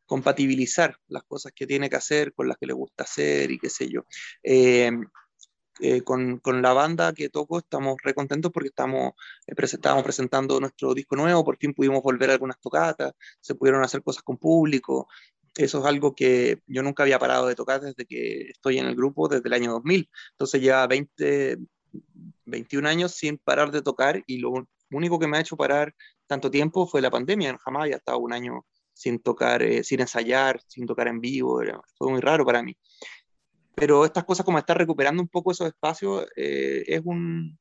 compatibilizar 0.06 0.98
las 1.08 1.24
cosas 1.24 1.52
que 1.56 1.68
tiene 1.68 1.90
que 1.90 1.96
hacer 1.96 2.34
con 2.34 2.48
las 2.48 2.58
que 2.58 2.68
le 2.68 2.74
gusta 2.74 3.04
hacer 3.04 3.52
y 3.52 3.60
qué 3.60 3.70
sé 3.70 3.90
yo. 3.90 4.06
Eh, 4.44 4.92
eh, 5.80 6.04
con, 6.04 6.40
la 6.62 6.74
banda 6.74 7.14
que 7.14 7.30
toco 7.30 7.58
estamos 7.58 7.98
re 8.04 8.14
contentos 8.14 8.52
porque 8.52 8.70
estamos, 8.70 9.14
eh, 9.48 9.56
presentando 9.56 10.60
nuestro 10.60 10.94
disco 10.94 11.16
nuevo, 11.16 11.44
por 11.44 11.58
fin 11.58 11.74
pudimos 11.74 12.04
volver 12.04 12.30
a 12.30 12.34
algunas 12.34 12.60
tocatas, 12.60 13.14
se 13.42 13.56
pudieron 13.56 13.84
hacer 13.84 14.04
cosas 14.04 14.24
con 14.24 14.38
público. 14.38 15.08
Eso 15.56 15.80
es 15.80 15.86
algo 15.86 16.16
que 16.16 16.62
yo 16.68 16.84
nunca 16.84 17.04
había 17.04 17.20
parado 17.20 17.48
de 17.48 17.56
tocar 17.56 17.82
desde 17.82 18.06
que 18.06 18.50
estoy 18.52 18.78
en 18.80 18.86
el 18.86 18.96
grupo, 18.96 19.28
desde 19.28 19.48
el 19.48 19.54
año 19.54 19.72
2000. 19.72 20.10
Entonces 20.32 20.62
ya 20.62 20.86
20, 20.88 21.58
21 22.46 22.88
años 22.88 23.14
sin 23.14 23.38
parar 23.38 23.72
de 23.72 23.82
tocar 23.82 24.24
y 24.28 24.38
lo 24.38 24.68
único 24.92 25.20
que 25.20 25.28
me 25.28 25.38
ha 25.38 25.42
hecho 25.42 25.58
parar 25.58 25.94
tanto 26.28 26.50
tiempo 26.50 26.88
fue 26.88 27.02
la 27.02 27.12
pandemia. 27.12 27.58
Jamás 27.64 27.84
había 27.84 27.98
estado 27.98 28.20
un 28.20 28.34
año 28.34 28.66
sin 28.94 29.20
tocar, 29.20 29.64
eh, 29.64 29.84
sin 29.84 30.02
ensayar, 30.02 30.62
sin 30.68 30.86
tocar 30.86 31.08
en 31.08 31.20
vivo, 31.20 31.62
fue 31.98 32.12
muy 32.12 32.22
raro 32.22 32.46
para 32.46 32.62
mí. 32.62 32.76
Pero 33.76 34.06
estas 34.06 34.24
cosas 34.24 34.46
como 34.46 34.60
estar 34.60 34.78
recuperando 34.78 35.22
un 35.22 35.28
poco 35.28 35.52
esos 35.52 35.68
espacios 35.68 36.28
eh, 36.36 36.84
es 36.86 37.02
un, 37.04 37.58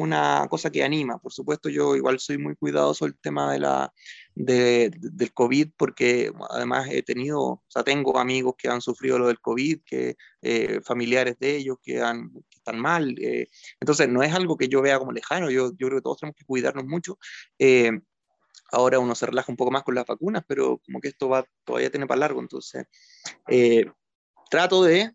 una 0.00 0.46
cosa 0.48 0.70
que 0.70 0.82
anima. 0.82 1.18
Por 1.18 1.32
supuesto, 1.32 1.68
yo 1.68 1.94
igual 1.94 2.18
soy 2.20 2.38
muy 2.38 2.56
cuidadoso 2.56 3.04
del 3.04 3.18
tema 3.18 3.52
de 3.52 3.58
la, 3.58 3.92
de, 4.34 4.90
del 4.96 5.32
COVID 5.34 5.72
porque 5.76 6.32
además 6.50 6.88
he 6.90 7.02
tenido, 7.02 7.40
o 7.40 7.64
sea, 7.68 7.84
tengo 7.84 8.18
amigos 8.18 8.54
que 8.56 8.68
han 8.68 8.80
sufrido 8.80 9.18
lo 9.18 9.26
del 9.28 9.40
COVID, 9.40 9.80
que 9.84 10.16
eh, 10.40 10.80
familiares 10.82 11.38
de 11.38 11.56
ellos 11.56 11.76
que, 11.82 12.00
han, 12.00 12.30
están 12.50 12.80
mal. 12.80 13.14
entonces, 13.80 14.08
no 14.08 14.22
es 14.22 14.32
algo 14.34 14.56
que 14.56 14.68
yo 14.68 14.80
vea 14.80 14.98
como 14.98 15.12
lejano, 15.12 15.50
yo, 15.50 15.72
yo 15.76 15.88
creo 15.88 15.98
que 15.98 16.02
todos 16.02 16.18
tenemos 16.18 16.36
que 16.36 16.46
cuidarnos 16.46 16.86
mucho. 16.86 17.18
Ahora 18.72 18.98
uno 19.00 19.14
se 19.14 19.26
relaja 19.26 19.52
un 19.52 19.56
poco 19.56 19.70
más 19.70 19.82
con 19.82 19.94
las 19.94 20.06
vacunas, 20.06 20.44
pero 20.46 20.78
como 20.78 21.00
que 21.00 21.08
esto 21.08 21.28
va 21.28 21.44
todavía 21.64 21.90
tiene 21.90 22.06
para 22.06 22.20
largo, 22.20 22.40
entonces 22.40 22.86
eh, 23.48 23.84
trato 24.48 24.82
de 24.82 25.14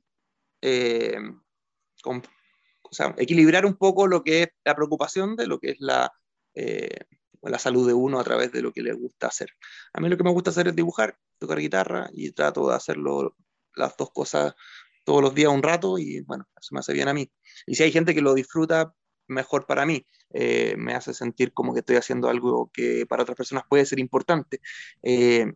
eh, 2.91 3.13
equilibrar 3.17 3.65
un 3.65 3.75
poco 3.75 4.07
lo 4.07 4.23
que 4.23 4.43
es 4.43 4.49
la 4.63 4.75
preocupación 4.75 5.35
de 5.35 5.47
lo 5.47 5.59
que 5.59 5.71
es 5.71 5.77
la, 5.79 6.11
eh, 6.53 6.99
la 7.41 7.59
salud 7.59 7.87
de 7.87 7.93
uno 7.93 8.19
a 8.19 8.23
través 8.23 8.51
de 8.51 8.61
lo 8.61 8.71
que 8.71 8.81
le 8.81 8.93
gusta 8.93 9.27
hacer. 9.27 9.49
A 9.93 10.01
mí 10.01 10.09
lo 10.09 10.17
que 10.17 10.23
me 10.23 10.31
gusta 10.31 10.49
hacer 10.49 10.67
es 10.67 10.75
dibujar, 10.75 11.17
tocar 11.37 11.59
guitarra 11.59 12.09
y 12.13 12.31
trato 12.31 12.69
de 12.69 12.75
hacerlo 12.75 13.35
las 13.75 13.95
dos 13.97 14.11
cosas 14.11 14.55
todos 15.03 15.21
los 15.21 15.35
días 15.35 15.51
un 15.51 15.61
rato 15.61 15.99
y 15.99 16.21
bueno, 16.21 16.47
eso 16.59 16.73
me 16.73 16.79
hace 16.79 16.93
bien 16.93 17.07
a 17.07 17.13
mí. 17.13 17.31
Y 17.67 17.75
si 17.75 17.83
hay 17.83 17.91
gente 17.91 18.15
que 18.15 18.21
lo 18.21 18.33
disfruta, 18.33 18.93
mejor 19.27 19.65
para 19.65 19.85
mí. 19.85 20.05
Eh, 20.33 20.75
me 20.77 20.93
hace 20.93 21.13
sentir 21.13 21.53
como 21.53 21.73
que 21.73 21.79
estoy 21.79 21.95
haciendo 21.95 22.29
algo 22.29 22.69
que 22.73 23.05
para 23.05 23.23
otras 23.23 23.37
personas 23.37 23.63
puede 23.69 23.85
ser 23.85 23.99
importante. 23.99 24.59
Eh, 25.01 25.53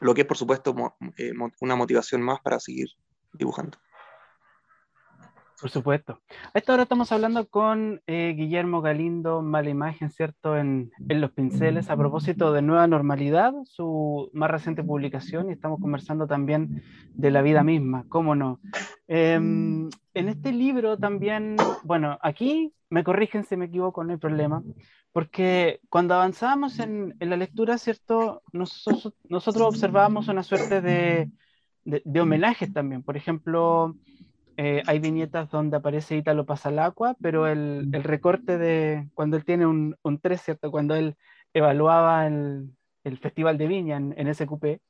lo 0.00 0.14
que 0.14 0.22
es, 0.22 0.26
por 0.26 0.36
supuesto, 0.36 0.74
eh, 1.16 1.32
una 1.60 1.76
motivación 1.76 2.22
más 2.22 2.40
para 2.40 2.58
seguir 2.58 2.88
dibujando. 3.32 3.78
Por 5.60 5.70
supuesto. 5.70 6.20
A 6.54 6.58
esta 6.58 6.80
estamos 6.80 7.12
hablando 7.12 7.46
con 7.48 8.00
Guillermo 8.06 8.80
Galindo, 8.80 9.42
Mala 9.42 9.68
Imagen, 9.68 10.10
¿cierto? 10.10 10.56
En, 10.56 10.90
Los 10.98 11.32
Pinceles, 11.32 11.90
a 11.90 11.96
propósito 11.96 12.52
de 12.52 12.62
Nueva 12.62 12.86
Normalidad, 12.86 13.52
su 13.64 14.30
más 14.32 14.50
reciente 14.50 14.82
publicación, 14.82 15.50
y 15.50 15.52
estamos 15.52 15.78
conversando 15.78 16.26
también 16.26 16.82
de 17.14 17.30
la 17.30 17.42
vida 17.42 17.62
misma, 17.62 18.06
cómo 18.08 18.34
no. 18.34 18.60
Em, 19.06 19.90
en 20.14 20.28
este 20.28 20.52
libro 20.52 20.96
también, 20.96 21.56
bueno, 21.82 22.18
aquí 22.22 22.72
me 22.88 23.04
corrigen 23.04 23.44
si 23.44 23.56
me 23.56 23.66
equivoco, 23.66 24.02
no 24.02 24.12
hay 24.12 24.18
problema, 24.18 24.62
porque 25.12 25.80
cuando 25.90 26.14
avanzábamos 26.14 26.78
en, 26.78 27.16
la 27.20 27.36
lectura, 27.36 27.76
¿cierto? 27.76 28.42
Nosotros, 28.52 29.14
nosotros 29.28 29.66
observábamos 29.68 30.28
una 30.28 30.42
suerte 30.42 30.80
de, 30.80 31.30
de, 31.84 32.20
homenajes 32.20 32.72
también. 32.72 33.02
Por 33.02 33.16
ejemplo, 33.16 33.96
eh, 34.62 34.82
hay 34.86 34.98
viñetas 34.98 35.50
donde 35.50 35.78
aparece 35.78 36.18
Ítalo 36.18 36.44
Pasalacqua, 36.44 37.16
pero 37.22 37.46
el, 37.46 37.90
recorte 38.04 38.58
de 38.58 39.08
cuando 39.14 39.38
él 39.38 39.44
tiene 39.46 39.64
un, 39.64 39.96
un 40.02 40.20
3, 40.20 40.38
¿cierto? 40.38 40.70
Cuando 40.70 40.94
él 40.94 41.16
evaluaba 41.54 42.26
el, 42.26 42.70
Festival 43.22 43.56
de 43.56 43.66
Viña 43.66 43.96
en, 43.96 44.14
en. 44.18 44.80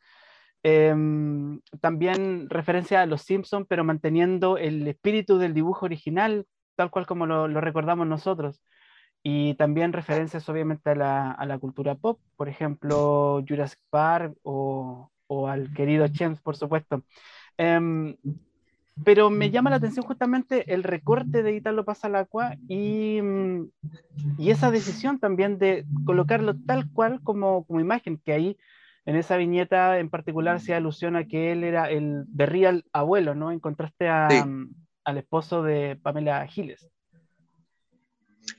Em, 0.65 1.61
también 1.81 2.51
referencia 2.51 3.01
a 3.01 3.07
los 3.07 3.23
Simpsons, 3.23 3.67
pero 3.69 3.85
manteniendo 3.85 4.59
el 4.59 4.89
espíritu 4.89 5.39
del 5.39 5.55
dibujo 5.55 5.87
original, 5.87 6.47
tal 6.75 6.91
cual 6.91 7.07
como 7.07 7.27
lo, 7.27 7.47
recordamos 7.61 8.09
nosotros. 8.09 8.61
Y 9.23 9.55
también 9.55 9.93
referencias 9.93 10.49
obviamente 10.49 10.91
a 10.91 10.97
la, 11.47 11.59
cultura 11.61 11.95
pop, 11.95 12.19
por 12.37 12.49
ejemplo, 12.49 13.41
Jurassic 13.49 13.79
Park 13.89 14.35
o, 14.43 15.13
o 15.29 15.47
al 15.47 15.73
querido 15.75 16.07
James, 16.13 16.41
por 16.41 16.57
supuesto. 16.57 17.05
Em, 17.57 18.17
pero 19.05 19.31
me 19.31 19.51
llama 19.51 19.71
la 19.71 19.77
atención 19.77 20.05
justamente 20.05 20.73
el 20.73 20.83
recorte 20.83 21.43
de 21.43 21.55
Italo 21.55 21.85
Pasalacqua 21.85 22.57
y, 22.69 23.21
mm, 23.23 23.71
y 24.39 24.51
esa 24.51 24.71
decisión 24.71 25.19
también 25.19 25.59
de 25.59 25.87
colocarlo 26.05 26.55
tal 26.67 26.91
cual 26.91 27.21
como, 27.23 27.65
como 27.65 27.81
imagen, 27.81 28.21
que 28.25 28.33
ahí 28.33 28.59
en 29.07 29.17
esa 29.17 29.37
viñeta 29.37 29.99
en 29.99 30.11
particular 30.11 30.61
se 30.61 30.75
alusión 30.75 31.17
a 31.17 31.27
que 31.27 31.53
él 31.53 31.65
era 31.65 31.91
el 31.91 32.25
de 32.29 32.47
real 32.47 32.85
abuelo, 32.93 33.35
¿no? 33.35 33.51
En 33.51 33.61
contraste 33.61 34.09
a, 34.09 34.29
mm, 34.29 34.75
al 35.05 35.19
esposo 35.19 35.63
de 35.63 35.97
Pamela 35.97 36.47
Giles. 36.47 36.91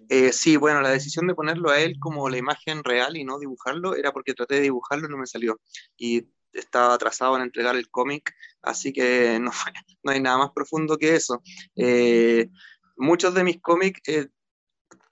Eh, 0.10 0.34
sí, 0.34 0.58
bueno, 0.58 0.82
la 0.82 0.90
decisión 0.90 1.28
de 1.28 1.36
ponerlo 1.36 1.70
a 1.70 1.80
él 1.80 1.98
como 2.00 2.30
la 2.30 2.38
imagen 2.38 2.84
real 2.84 3.16
y 3.18 3.24
no 3.24 3.40
dibujarlo 3.40 3.96
era 3.96 4.12
porque 4.12 4.34
traté 4.34 4.56
de 4.56 4.62
dibujarlo 4.62 5.08
y 5.08 5.12
no 5.12 5.18
me 5.18 5.26
salió. 5.26 5.60
Y 5.98 6.28
estaba 6.54 6.94
atrasado 6.94 7.36
en 7.36 7.44
entregar 7.44 7.76
el 7.76 7.90
cómic, 7.90 8.34
así 8.62 8.94
que 8.94 9.40
no, 9.40 9.52
no, 10.04 10.12
hay 10.12 10.22
nada 10.22 10.38
más 10.38 10.52
profundo 10.52 10.98
que 10.98 11.16
eso. 11.16 11.42
Eh, 11.76 12.50
muchos 12.98 13.34
de 13.34 13.44
mis 13.44 13.62
cómics, 13.62 14.02
eh, 14.08 14.30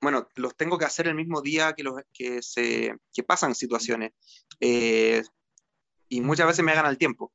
bueno, 0.01 0.27
los 0.35 0.55
tengo 0.55 0.77
que 0.77 0.85
hacer 0.85 1.07
el 1.07 1.15
mismo 1.15 1.41
día 1.41 1.73
que, 1.73 1.83
los, 1.83 1.95
que, 2.13 2.41
se, 2.41 2.95
que 3.13 3.23
pasan 3.23 3.55
situaciones. 3.55 4.11
Eh, 4.59 5.23
y 6.07 6.21
muchas 6.21 6.47
veces 6.47 6.65
me 6.65 6.71
hagan 6.71 6.87
el 6.87 6.97
tiempo. 6.97 7.33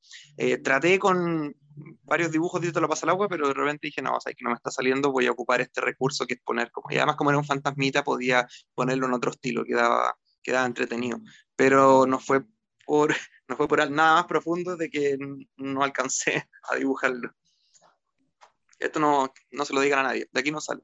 traté 0.63 0.99
con 0.99 1.55
varios 2.03 2.31
dibujos 2.31 2.61
de 2.61 2.81
lo 2.81 2.89
pasa 2.89 3.07
al 3.07 3.11
agua, 3.11 3.29
pero 3.29 3.49
de 3.49 3.55
repente 3.55 3.87
dije, 3.89 4.03
no, 4.03 4.17
o 4.17 4.21
sea, 4.21 4.33
que 4.33 4.45
no 4.45 4.51
me 4.51 4.57
está 4.57 4.71
saliendo, 4.71 5.13
voy 5.13 5.27
a 5.27 5.33
ocupar 5.33 5.61
este 5.61 5.81
recurso 5.81 6.27
que 6.27 6.35
es 6.35 6.41
poner 6.41 6.71
como, 6.71 6.91
y 6.91 6.97
además 6.97 7.17
como 7.17 7.31
era 7.31 7.39
un 7.39 7.45
fantasmita, 7.45 8.05
podía 8.05 8.47
ponerlo 8.75 9.07
en 9.07 9.15
otro 9.15 9.31
estilo, 9.31 9.65
quedaba, 9.65 10.17
quedaba 10.43 10.67
entretenido. 10.67 11.21
Pero 11.57 12.07
no 12.07 12.19
fue 12.19 12.45
por, 12.87 13.15
no 13.49 13.57
fue 13.57 13.69
por 13.69 13.91
nada 13.91 14.15
más 14.15 14.27
profundo 14.27 14.77
de 14.77 14.91
que 14.91 15.17
no 15.57 15.83
alcancé 15.83 16.49
a 16.71 16.77
dibujarlo. 16.77 17.33
Esto 18.79 19.01
no, 19.01 19.33
no 19.53 19.65
se 19.65 19.73
lo 19.73 19.81
digan 19.81 20.01
a 20.01 20.03
nadie, 20.05 20.29
de 20.31 20.41
aquí 20.41 20.51
no 20.51 20.61
sale. 20.61 20.83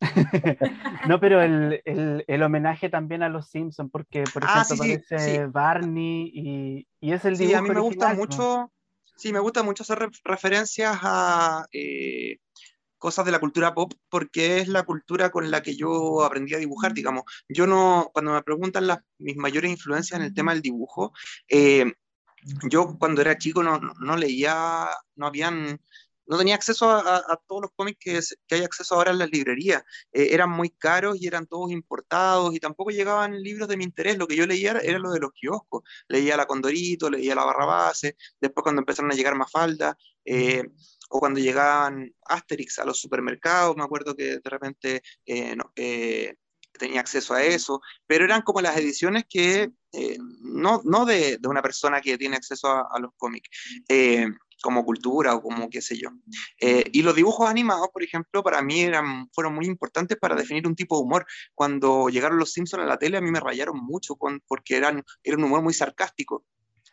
no, 1.08 1.20
pero 1.20 1.42
el, 1.42 1.82
el, 1.84 2.24
el, 2.26 2.42
homenaje 2.42 2.88
también 2.88 3.22
a 3.22 3.28
los 3.28 3.50
Simpsons, 3.50 3.90
porque 3.92 4.24
por 4.32 4.42
ah, 4.44 4.62
ejemplo 4.62 4.84
aparece 4.84 5.46
Barney 5.46 6.30
y, 6.34 6.88
y, 7.00 7.12
es 7.12 7.24
el 7.24 7.36
dibujo. 7.36 7.52
Sí, 7.52 7.58
a 7.58 7.62
mí 7.62 7.68
me 7.68 7.80
gusta 7.80 8.14
mucho, 8.14 8.72
sí, 9.16 9.32
me 9.32 9.38
gusta 9.38 9.62
mucho 9.62 9.82
hacer 9.82 10.08
referencias 10.24 10.98
a 11.02 11.66
eh, 11.72 12.38
cosas 13.00 13.24
de 13.24 13.32
la 13.32 13.40
cultura 13.40 13.74
pop 13.74 13.92
porque 14.08 14.58
es 14.58 14.68
la 14.68 14.84
cultura 14.84 15.30
con 15.30 15.50
la 15.50 15.62
que 15.62 15.74
yo 15.74 16.22
aprendí 16.22 16.54
a 16.54 16.58
dibujar, 16.58 16.94
digamos. 16.94 17.24
Yo 17.48 17.66
no, 17.66 18.10
cuando 18.12 18.32
me 18.32 18.42
preguntan 18.42 18.86
las, 18.86 19.00
mis 19.18 19.36
mayores 19.36 19.72
influencias 19.72 20.20
en 20.20 20.26
el 20.26 20.34
tema 20.34 20.52
del 20.52 20.62
dibujo, 20.62 21.12
eh, 21.48 21.92
yo 22.70 22.96
cuando 22.98 23.20
era 23.22 23.38
chico 23.38 23.62
no, 23.62 23.78
no, 23.78 24.16
leía, 24.16 24.88
no 25.16 25.26
habían, 25.26 25.80
no 26.26 26.38
tenía 26.38 26.54
acceso 26.54 26.90
a, 26.90 27.40
todos 27.46 27.62
los 27.62 27.70
cómics 27.74 27.98
que, 28.00 28.20
que, 28.46 28.54
hay 28.54 28.62
acceso 28.62 28.94
ahora 28.94 29.10
en 29.10 29.18
las 29.18 29.30
librerías. 29.30 29.82
Eh, 30.12 30.28
eran 30.32 30.50
muy 30.50 30.70
caros 30.70 31.20
y 31.20 31.26
eran 31.26 31.46
todos 31.46 31.70
importados 31.70 32.54
y 32.54 32.60
tampoco 32.60 32.90
llegaban 32.90 33.42
libros 33.42 33.68
de 33.68 33.76
mi 33.76 33.84
interés. 33.84 34.18
Lo 34.18 34.26
que 34.26 34.36
yo 34.36 34.46
leía 34.46 34.72
era, 34.82 34.98
lo 34.98 35.10
de 35.10 35.20
los 35.20 35.32
kioscos. 35.32 35.82
Leía 36.08 36.36
la 36.36 36.46
Condorito, 36.46 37.10
leía 37.10 37.34
la 37.34 37.44
Barrabase, 37.44 38.16
después 38.40 38.62
cuando 38.62 38.82
empezaron 38.82 39.10
a 39.10 39.14
llegar 39.14 39.34
más 39.34 39.50
faldas. 39.50 39.96
Eh, 40.24 40.64
o 41.10 41.18
cuando 41.18 41.40
llegaban 41.40 42.14
Asterix 42.24 42.78
a 42.78 42.84
los 42.84 43.00
supermercados, 43.00 43.76
me 43.76 43.82
acuerdo 43.82 44.16
que 44.16 44.38
de 44.38 44.50
repente 44.50 45.02
eh, 45.26 45.56
eh, 45.74 46.34
tenía 46.78 47.00
acceso 47.00 47.34
a 47.34 47.42
eso, 47.42 47.80
pero 48.06 48.24
eran 48.24 48.42
como 48.42 48.60
las 48.60 48.76
ediciones 48.76 49.24
que 49.28 49.70
eh, 49.92 50.18
no, 50.40 50.80
no 50.84 51.04
de, 51.04 51.38
de, 51.38 51.48
una 51.48 51.62
persona 51.62 52.00
que 52.00 52.16
tiene 52.16 52.36
acceso 52.36 52.68
a, 52.68 52.98
los 53.00 53.10
cómics. 53.16 53.48
como 54.62 54.84
cultura 54.84 55.34
o 55.34 55.42
como 55.42 55.68
qué 55.68 55.82
sé 55.82 55.98
yo. 55.98 56.10
y 56.60 57.02
los 57.02 57.14
dibujos 57.16 57.48
animados, 57.50 57.88
por 57.92 58.04
ejemplo, 58.04 58.42
para 58.42 58.62
mí 58.62 58.82
eran, 58.82 59.28
fueron 59.32 59.54
muy 59.54 59.66
importantes 59.66 60.16
para 60.16 60.36
definir 60.36 60.66
un 60.66 60.76
tipo 60.76 60.96
de 60.96 61.02
humor. 61.02 61.26
Cuando 61.54 62.08
llegaron 62.08 62.38
los 62.38 62.52
Simpsons 62.52 62.84
a 62.84 62.86
la 62.86 62.98
tele, 62.98 63.16
a 63.16 63.20
mí 63.20 63.30
me 63.32 63.40
rayaron 63.40 63.78
mucho 63.78 64.14
con, 64.14 64.40
porque 64.46 64.76
eran, 64.76 65.02
era 65.24 65.36
un 65.36 65.44
humor 65.44 65.62
muy 65.62 65.74
sarcástico 65.74 66.44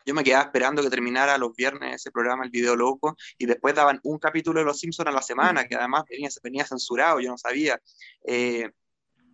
yo 0.08 0.14
me 0.14 0.24
quedaba 0.24 0.46
esperando 0.46 0.82
que 0.82 0.90
terminara 0.90 1.38
los 1.38 1.54
viernes 1.54 1.96
ese 1.96 2.12
programa, 2.12 2.46
el 2.46 2.50
video 2.50 2.78
loco, 2.78 3.18
y 3.38 3.46
después 3.46 3.76
daban 3.76 4.00
un 4.04 4.18
capítulo 4.18 4.62
de 4.62 4.66
Los 4.66 4.80
Simpsons 4.80 5.10
a 5.10 5.12
la 5.12 5.22
semana, 5.22 5.68
que 5.68 5.76
además 5.76 6.06
venía, 6.10 6.30
venía 6.42 6.66
censurado, 6.66 7.20
yo 7.20 7.30
no 7.30 7.38
sabía. 7.38 7.78
Eh, 8.26 8.72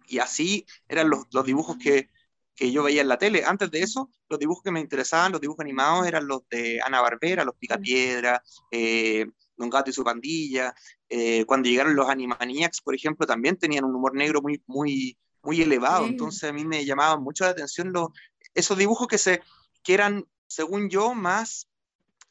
y 0.07 0.17
así 0.17 0.65
eran 0.87 1.11
los, 1.11 1.25
los 1.31 1.45
dibujos 1.45 1.77
que, 1.77 2.09
que, 2.55 2.71
yo 2.71 2.81
veía 2.81 3.01
en 3.01 3.07
la 3.07 3.19
tele. 3.19 3.43
Antes 3.45 3.69
de 3.69 3.81
eso, 3.81 4.09
los 4.27 4.39
dibujos 4.39 4.63
que 4.63 4.71
me 4.71 4.79
interesaban, 4.79 5.31
los 5.31 5.41
dibujos 5.41 5.61
animados, 5.61 6.07
eran 6.07 6.27
los 6.27 6.41
de 6.49 6.81
Ana 6.83 7.01
Barbera, 7.01 7.45
los 7.45 7.55
Picapiedra, 7.55 8.41
eh, 8.71 9.27
Don 9.55 9.69
Gato 9.69 9.91
y 9.91 9.93
su 9.93 10.03
pandilla. 10.03 10.73
Eh, 11.07 11.45
cuando 11.45 11.69
llegaron 11.69 11.95
los 11.95 12.09
Animaniacs, 12.09 12.81
por 12.81 12.95
ejemplo, 12.95 13.27
también 13.27 13.57
tenían 13.57 13.85
un 13.85 13.93
humor 13.93 14.15
negro 14.15 14.41
muy, 14.41 14.63
muy, 14.65 15.19
muy 15.43 15.61
elevado. 15.61 16.07
Entonces 16.07 16.49
a 16.49 16.53
mí 16.53 16.65
me 16.65 16.83
llamaban 16.83 17.21
mucho 17.21 17.43
la 17.43 17.51
atención 17.51 17.93
los, 17.93 18.07
esos 18.55 18.75
dibujos 18.75 19.07
que, 19.07 19.19
se, 19.19 19.43
que 19.83 19.93
eran 19.93 20.25
según 20.53 20.89
yo, 20.89 21.13
más 21.15 21.67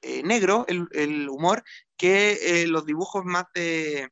eh, 0.01 0.23
negro 0.23 0.65
el, 0.69 1.29
humor 1.29 1.65
que 1.97 2.63
eh, 2.63 2.67
los 2.67 2.87
dibujos 2.87 3.25
más 3.25 3.47
de, 3.55 4.11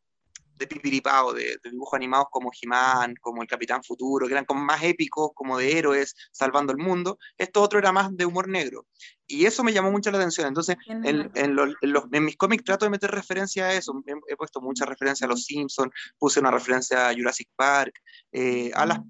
de 0.61 0.66
pipiripao, 0.66 1.33
de, 1.33 1.59
dibujos 1.64 1.96
animados 1.96 2.27
como 2.31 2.51
he 2.53 3.14
como 3.20 3.42
el 3.42 3.49
Capitán 3.49 3.83
Futuro, 3.83 4.27
que 4.27 4.35
eran 4.35 4.44
como 4.44 4.62
más 4.62 4.83
épicos, 4.83 5.31
como 5.35 5.59
de 5.59 5.79
héroes 5.79 6.14
salvando 6.31 6.73
el 6.73 6.79
mundo. 6.79 7.18
Esto 7.38 7.62
otro 7.62 7.79
era 7.79 7.90
más 7.92 8.14
de 8.14 8.27
humor 8.27 8.46
negro. 8.46 8.87
Y 9.27 9.46
eso 9.46 9.64
me 9.64 9.73
llamó 9.73 9.90
mucho 9.90 10.11
la 10.11 10.18
atención. 10.18 10.49
Entonces, 10.49 10.77
en, 10.87 11.31
en, 11.35 12.25
mis 12.25 12.37
cómics 12.37 12.64
trato 12.64 12.85
de 12.85 12.90
meter 12.90 13.11
referencia 13.11 13.66
a 13.66 13.73
eso. 13.73 13.94
He, 14.29 14.37
puesto 14.37 14.61
mucha 14.61 14.85
referencia 14.85 15.27
a 15.27 15.31
Los 15.31 15.44
Simpsons, 15.44 15.92
puse 16.18 16.40
una 16.40 16.51
referencia 16.51 17.09
a 17.09 17.14
Jurassic 17.14 17.49
Park, 17.57 17.94
eh, 18.33 18.70
a 18.75 18.85
las, 18.87 19.01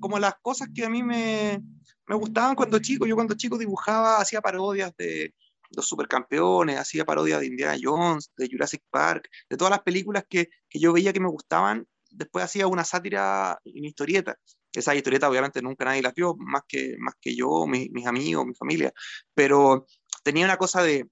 como 0.00 0.18
las 0.18 0.34
cosas 0.40 0.68
que 0.74 0.84
a 0.84 0.88
mí 0.88 1.02
me, 1.02 1.60
me 2.06 2.14
gustaban 2.14 2.54
cuando 2.54 2.78
chico. 2.78 3.06
Yo 3.06 3.14
cuando 3.14 3.34
chico 3.34 3.58
dibujaba, 3.58 4.20
hacía 4.20 4.40
parodias 4.40 4.96
de 4.96 5.34
los 5.76 5.86
supercampeones, 5.86 6.78
hacía 6.78 7.04
parodias 7.04 7.40
de 7.40 7.46
Indiana 7.46 7.76
Jones, 7.80 8.30
de 8.36 8.48
Jurassic 8.50 8.82
Park, 8.90 9.28
de 9.48 9.56
todas 9.56 9.70
las 9.70 9.82
películas 9.82 10.24
que, 10.28 10.48
que 10.68 10.78
yo 10.78 10.92
veía 10.92 11.12
que 11.12 11.20
me 11.20 11.28
gustaban. 11.28 11.86
Después 12.10 12.44
hacía 12.44 12.66
una 12.66 12.84
sátira 12.84 13.58
en 13.64 13.84
historieta. 13.84 14.36
Esa 14.72 14.94
historieta 14.94 15.28
obviamente 15.28 15.62
nunca 15.62 15.84
nadie 15.84 16.02
la 16.02 16.12
vio, 16.12 16.34
más 16.36 16.62
que, 16.66 16.96
más 16.98 17.14
que 17.20 17.34
yo, 17.34 17.66
mis 17.66 18.06
amigos, 18.06 18.46
mi 18.46 18.54
familia. 18.54 18.92
Pero 19.34 19.86
tenía 20.22 20.44
una 20.44 20.56
cosa 20.56 20.82
de, 20.82 21.08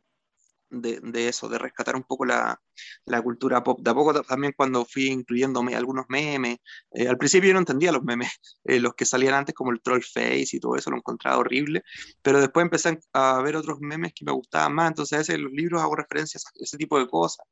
de, 0.72 1.28
eso, 1.28 1.48
de 1.48 1.58
rescatar 1.58 1.94
un 1.96 2.02
poco 2.02 2.24
la, 2.24 2.60
la, 3.04 3.22
cultura 3.22 3.62
pop. 3.62 3.80
De 3.80 3.90
a 3.90 3.94
poco 3.94 4.22
también 4.22 4.54
cuando 4.56 4.84
fui 4.84 5.06
incluyéndome 5.06 5.74
algunos 5.74 6.06
memes, 6.08 6.58
eh, 6.92 7.08
al 7.08 7.18
principio 7.18 7.48
yo 7.48 7.54
no 7.54 7.60
entendía 7.60 7.92
los 7.92 8.02
memes, 8.02 8.30
eh, 8.64 8.80
los 8.80 8.94
que 8.94 9.04
salían 9.04 9.34
antes 9.34 9.54
como 9.54 9.70
el 9.70 9.82
troll 9.82 10.02
face 10.02 10.48
y 10.52 10.60
todo 10.60 10.76
eso 10.76 10.90
lo 10.90 10.96
encontraba 10.96 11.38
horrible, 11.38 11.82
pero 12.22 12.40
después 12.40 12.64
empecé 12.64 12.98
a 13.12 13.40
ver 13.42 13.56
otros 13.56 13.78
memes 13.80 14.12
que 14.14 14.24
me 14.24 14.32
gustaban 14.32 14.74
más, 14.74 14.88
entonces 14.88 15.14
a 15.14 15.18
veces 15.18 15.34
en 15.36 15.44
los 15.44 15.52
libros 15.52 15.82
hago 15.82 15.94
referencias 15.96 16.46
a 16.46 16.50
ese 16.54 16.76
tipo 16.78 16.98
de 16.98 17.06
cosas. 17.08 17.44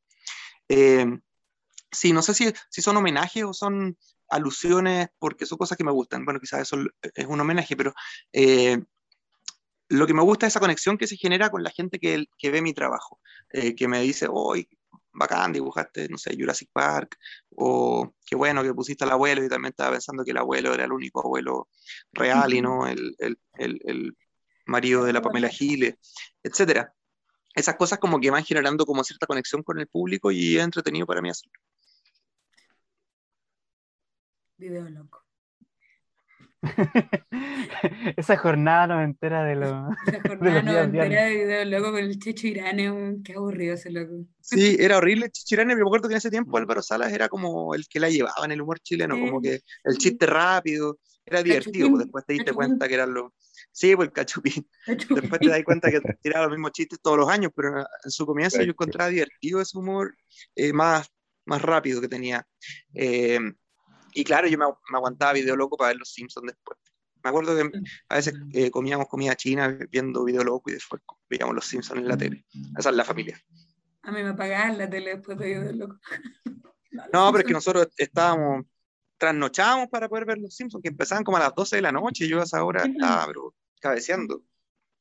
Eh, 0.69 1.07
sí, 1.91 2.13
no 2.13 2.23
sé 2.23 2.35
si, 2.35 2.53
si 2.71 2.83
son 2.83 2.97
homenajes 2.97 3.45
o 3.45 3.53
son 3.53 3.97
alusiones 4.29 5.09
porque 5.19 5.45
son 5.45 5.59
cosas 5.59 5.77
que 5.77 5.85
me 5.85 5.93
gustan. 5.93 6.25
Bueno, 6.25 6.41
quizás 6.41 6.61
eso 6.61 6.77
es 7.15 7.27
un 7.27 7.41
homenaje, 7.41 7.77
pero 7.77 7.93
lo 9.91 10.07
que 10.07 10.15
me 10.15 10.23
gusta 10.23 10.47
es 10.47 10.53
esa 10.53 10.61
conexión 10.61 10.97
que 10.97 11.09
se 11.09 11.17
genera 11.17 11.51
con 11.51 11.65
la 11.65 11.71
gente 11.71 11.99
que, 11.99 12.27
que 12.39 12.51
ve 12.51 12.63
mi 12.63 12.73
trabajo, 12.73 13.21
eh, 13.51 13.75
que 13.75 13.89
me 13.89 14.01
dice, 14.01 14.29
hoy 14.31 14.69
bacán, 15.13 15.53
dibujaste, 15.53 16.09
no 16.09 16.17
sé, 16.17 16.37
Jurassic 16.39 16.71
Park, 16.73 17.19
o 17.57 18.15
qué 18.25 18.37
bueno 18.37 18.63
que 18.63 18.73
pusiste 18.73 19.03
al 19.03 19.11
abuelo, 19.11 19.45
y 19.45 19.49
también 19.49 19.71
estaba 19.71 19.91
pensando 19.91 20.25
que 20.25 20.31
el 20.31 20.37
abuelo 20.37 20.73
era 20.73 20.85
el 20.85 20.93
único 20.93 21.21
abuelo 21.21 21.69
real 22.13 22.55
y 22.55 22.63
no 22.63 22.87
el, 22.87 23.17
el, 23.19 23.37
el, 23.59 24.17
marido 24.67 25.03
de 25.05 25.13
la 25.13 25.21
Pamela 25.21 25.49
Giles, 25.49 25.97
etc. 26.45 26.87
esas 27.57 27.75
cosas 27.75 27.99
como 27.99 28.21
que 28.21 28.31
van 28.31 28.45
generando 28.45 28.87
como 28.87 29.03
cierta 29.03 29.27
conexión 29.27 29.65
con 29.65 29.81
el 29.81 29.89
público 29.89 30.31
y 30.31 30.57
es 30.57 30.63
entretenido 30.63 31.07
para 31.07 31.21
mí 31.21 31.31
hacerlo. 31.31 31.59
Video 34.57 34.89
loco. 34.89 35.25
Esa 38.17 38.37
jornada 38.37 38.87
no 38.89 39.03
entera 39.03 39.45
de 39.45 39.57
lo. 39.57 39.89
Esa 40.07 40.21
jornada 40.29 40.63
no 40.63 40.79
entera 40.79 41.25
de 41.25 41.35
video 41.35 41.65
loco 41.65 41.93
con 41.93 42.01
el 42.01 42.19
Checho 42.19 42.47
Irane, 42.49 43.17
qué 43.25 43.35
aburrido 43.35 43.75
ese 43.75 43.91
loco. 43.91 44.27
Sí, 44.41 44.77
era 44.79 44.99
horrible 44.99 45.31
Checho 45.31 45.55
Irane, 45.55 45.75
pero 45.75 45.87
me 45.87 45.89
acuerdo 45.89 46.09
que 46.09 46.15
en 46.15 46.19
ese 46.19 46.31
tiempo 46.31 46.59
Álvaro 46.59 46.83
Salas 46.83 47.13
era 47.13 47.29
como 47.29 47.75
el 47.75 47.87
que 47.89 48.01
la 48.01 48.11
llevaba 48.11 48.45
en 48.45 48.53
el 48.53 48.61
humor 48.61 48.81
chileno, 48.81 49.19
como 49.19 49.41
que 49.41 49.61
el 49.85 49.97
chiste 49.97 50.27
rápido, 50.27 50.99
era 51.25 51.43
divertido, 51.43 51.91
pues 51.91 52.05
después 52.05 52.25
te 52.27 52.33
diste 52.35 52.53
cuenta 52.53 52.89
que 52.89 52.95
eran 52.95 53.15
los. 53.15 53.33
Sí, 53.73 53.95
pues 53.95 54.09
el 54.09 54.13
cachupín. 54.13 54.69
Después 54.87 55.41
te 55.41 55.49
das 55.49 55.63
cuenta 55.65 55.91
que 55.91 56.01
tiraba 56.23 56.47
los 56.47 56.57
mismos 56.57 56.73
chistes 56.73 57.01
todos 57.01 57.19
los 57.19 57.29
años, 57.29 57.53
pero 57.55 57.79
en 57.79 58.11
su 58.11 58.27
comienzo 58.27 58.63
yo 58.63 58.71
encontraba 58.71 59.11
divertido 59.11 59.61
ese 59.61 59.79
humor 59.79 60.17
eh, 60.57 60.73
más, 60.73 61.09
más 61.45 61.63
rápido 61.63 62.01
que 62.01 62.09
tenía. 62.09 62.47
Eh, 62.95 63.39
y 64.13 64.25
claro, 64.25 64.49
yo 64.49 64.59
me, 64.59 64.67
me, 64.67 64.97
aguantaba 64.97 65.33
video 65.33 65.57
loco 65.57 65.77
para 65.77 65.89
ver 65.89 65.99
los 65.99 66.13
Simpsons 66.13 66.47
después. 66.47 66.79
Me 67.23 67.31
acuerdo 67.31 67.55
que 67.55 67.71
a 68.09 68.15
veces 68.15 68.35
eh, 68.53 68.71
comíamos 68.71 69.09
comida 69.09 69.37
china 69.37 69.79
viendo 69.91 70.25
video 70.25 70.43
loco 70.43 70.71
y 70.71 70.75
después 70.75 71.03
veíamos 71.29 71.55
los 71.55 71.67
Simpsons 71.67 72.01
en 72.01 72.09
la 72.09 72.17
tele. 72.17 72.45
Esa 72.79 72.91
es 72.91 72.97
la 72.97 73.05
familia. 73.05 73.41
A 74.03 74.11
mí 74.11 74.23
me 74.23 74.31
apagaban 74.31 74.79
la 74.79 74.89
tele 74.89 75.17
después 75.17 75.39
de 75.39 75.47
video 75.47 75.73
loco. 75.73 75.99
no, 77.13 77.31
pero 77.31 77.39
es 77.39 77.45
que 77.45 77.53
nosotros 77.53 77.89
estábamos, 77.97 78.65
trasnochábamos 79.19 79.89
para 79.89 80.09
poder 80.09 80.25
ver 80.25 80.39
los 80.39 80.55
Simpsons, 80.55 80.83
que 80.83 80.89
empezaban 80.89 81.25
como 81.25 81.37
a 81.37 81.41
las 81.41 81.55
12 81.55 81.77
de 81.77 81.83
la 81.83 81.93
noche 81.93 82.25
y 82.25 82.29
yo 82.29 82.41
a 82.41 82.45
esa 82.45 82.65
hora 82.65 82.85
estaba 82.85 83.27
pero, 83.27 83.55
cabeceando. 83.81 84.43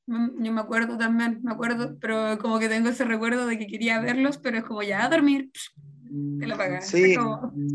Yo 0.07 0.51
me 0.51 0.59
acuerdo 0.59 0.97
también, 0.97 1.39
me 1.43 1.51
acuerdo, 1.51 1.97
pero 2.01 2.37
como 2.39 2.57
que 2.57 2.67
tengo 2.67 2.89
ese 2.89 3.05
recuerdo 3.05 3.45
de 3.45 3.59
que 3.59 3.67
quería 3.67 4.01
verlos, 4.01 4.39
pero 4.39 4.57
es 4.57 4.63
como 4.63 4.81
ya 4.81 5.05
a 5.05 5.09
dormir. 5.09 5.51
Te 6.39 6.47
lo 6.47 6.57
pagas. 6.57 6.87
Sí, 6.87 7.15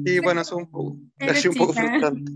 sí, 0.05 0.19
bueno, 0.25 0.41
eso 0.41 0.57
un 0.57 0.67
poco, 0.67 0.97
eres 1.19 1.45
un 1.47 1.55
poco 1.55 1.73
chica, 1.73 1.89
frustrante. 1.89 2.33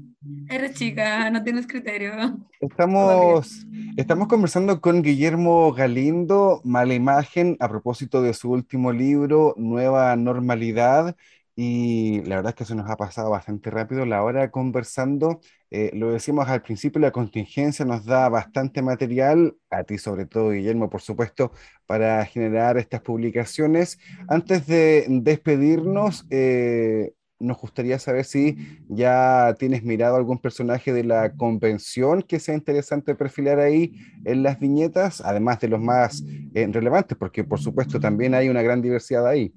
Eres 0.48 0.74
chica, 0.74 1.30
no 1.30 1.42
tienes 1.42 1.66
criterio. 1.66 2.12
Estamos, 2.61 3.66
estamos 3.96 4.28
conversando 4.28 4.80
con 4.80 5.02
Guillermo 5.02 5.72
Galindo, 5.72 6.61
Mala 6.64 6.94
Imagen, 6.94 7.56
a 7.61 7.68
propósito 7.68 8.22
de 8.22 8.34
su 8.34 8.50
último 8.50 8.92
libro, 8.92 9.54
Nueva 9.56 10.14
Normalidad. 10.16 11.16
Y 11.60 12.22
la 12.22 12.36
verdad 12.36 12.50
es 12.50 12.54
que 12.54 12.64
se 12.64 12.76
nos 12.76 12.88
ha 12.88 12.96
pasado 12.96 13.30
bastante 13.30 13.68
rápido 13.70 14.06
la 14.06 14.22
hora 14.22 14.48
conversando. 14.52 15.40
Eh, 15.72 15.90
lo 15.92 16.12
decimos 16.12 16.46
al 16.48 16.62
principio, 16.62 17.00
la 17.00 17.10
contingencia 17.10 17.84
nos 17.84 18.04
da 18.04 18.28
bastante 18.28 18.80
material, 18.80 19.56
a 19.68 19.82
ti 19.82 19.98
sobre 19.98 20.24
todo, 20.26 20.50
Guillermo, 20.50 20.88
por 20.88 21.00
supuesto, 21.00 21.50
para 21.84 22.24
generar 22.26 22.78
estas 22.78 23.00
publicaciones. 23.00 23.98
Antes 24.28 24.68
de 24.68 25.06
despedirnos, 25.08 26.28
eh, 26.30 27.14
nos 27.40 27.58
gustaría 27.58 27.98
saber 27.98 28.24
si 28.24 28.56
ya 28.88 29.52
tienes 29.58 29.82
mirado 29.82 30.14
algún 30.14 30.38
personaje 30.38 30.92
de 30.92 31.02
la 31.02 31.32
convención 31.34 32.22
que 32.22 32.38
sea 32.38 32.54
interesante 32.54 33.16
perfilar 33.16 33.58
ahí 33.58 33.94
en 34.24 34.44
las 34.44 34.60
viñetas, 34.60 35.20
además 35.22 35.58
de 35.58 35.66
los 35.66 35.80
más 35.80 36.22
eh, 36.54 36.68
relevantes, 36.70 37.18
porque 37.18 37.42
por 37.42 37.58
supuesto 37.58 37.98
también 37.98 38.34
hay 38.34 38.48
una 38.48 38.62
gran 38.62 38.80
diversidad 38.80 39.26
ahí. 39.26 39.52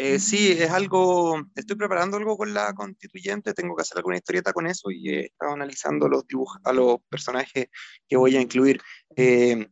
Eh, 0.00 0.20
sí, 0.20 0.52
es 0.52 0.70
algo, 0.70 1.42
estoy 1.56 1.76
preparando 1.76 2.18
algo 2.18 2.36
con 2.36 2.54
la 2.54 2.72
constituyente, 2.72 3.52
tengo 3.52 3.74
que 3.74 3.82
hacer 3.82 3.96
alguna 3.98 4.16
historieta 4.16 4.52
con 4.52 4.68
eso 4.68 4.92
y 4.92 5.08
he 5.08 5.20
estado 5.26 5.54
analizando 5.54 6.08
los 6.08 6.24
dibujos, 6.24 6.56
a 6.62 6.72
los 6.72 6.98
personajes 7.10 7.66
que 8.08 8.16
voy 8.16 8.36
a 8.36 8.40
incluir. 8.40 8.80
Eh, 9.16 9.66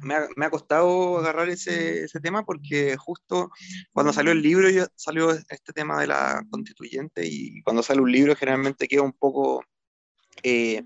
me, 0.00 0.14
ha, 0.14 0.26
me, 0.34 0.46
ha, 0.46 0.50
costado 0.50 1.18
agarrar 1.18 1.48
ese, 1.50 2.02
ese, 2.02 2.18
tema 2.18 2.44
porque 2.44 2.96
justo 2.96 3.52
cuando 3.92 4.12
salió 4.12 4.32
el 4.32 4.42
libro 4.42 4.68
ya 4.68 4.88
salió 4.96 5.30
este 5.30 5.72
tema 5.72 6.00
de 6.00 6.08
la 6.08 6.44
constituyente 6.50 7.24
y 7.24 7.62
cuando 7.62 7.84
sale 7.84 8.00
un 8.00 8.10
libro 8.10 8.34
generalmente 8.34 8.88
queda 8.88 9.02
un 9.02 9.12
poco, 9.12 9.62
eh, 10.42 10.82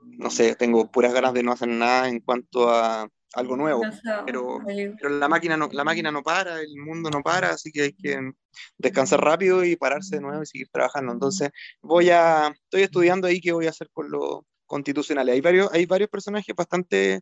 no 0.00 0.30
sé, 0.30 0.54
tengo 0.54 0.88
puras 0.92 1.12
ganas 1.12 1.34
de 1.34 1.42
no 1.42 1.50
hacer 1.50 1.68
nada 1.68 2.08
en 2.08 2.20
cuanto 2.20 2.70
a 2.70 3.08
algo 3.34 3.56
nuevo, 3.56 3.82
pero, 4.26 4.58
pero, 4.64 5.08
la, 5.10 5.28
máquina 5.28 5.56
no, 5.56 5.68
la 5.72 5.84
máquina 5.84 6.10
no 6.10 6.22
para, 6.22 6.60
el 6.60 6.76
mundo 6.76 7.10
no 7.10 7.22
para, 7.22 7.50
así 7.50 7.70
que 7.70 7.82
hay 7.82 7.92
que 7.92 8.32
descansar 8.76 9.20
rápido 9.20 9.64
y 9.64 9.76
pararse 9.76 10.16
de 10.16 10.22
nuevo 10.22 10.42
y 10.42 10.46
seguir 10.46 10.68
trabajando. 10.72 11.12
Entonces, 11.12 11.50
voy 11.80 12.10
a, 12.10 12.48
estoy 12.48 12.82
estudiando 12.82 13.28
ahí 13.28 13.40
qué 13.40 13.52
voy 13.52 13.66
a 13.66 13.70
hacer 13.70 13.88
con 13.92 14.10
lo 14.10 14.46
constitucional. 14.66 15.28
Hay 15.28 15.40
varios, 15.40 15.72
hay 15.72 15.86
varios 15.86 16.10
personajes 16.10 16.54
bastante 16.56 17.20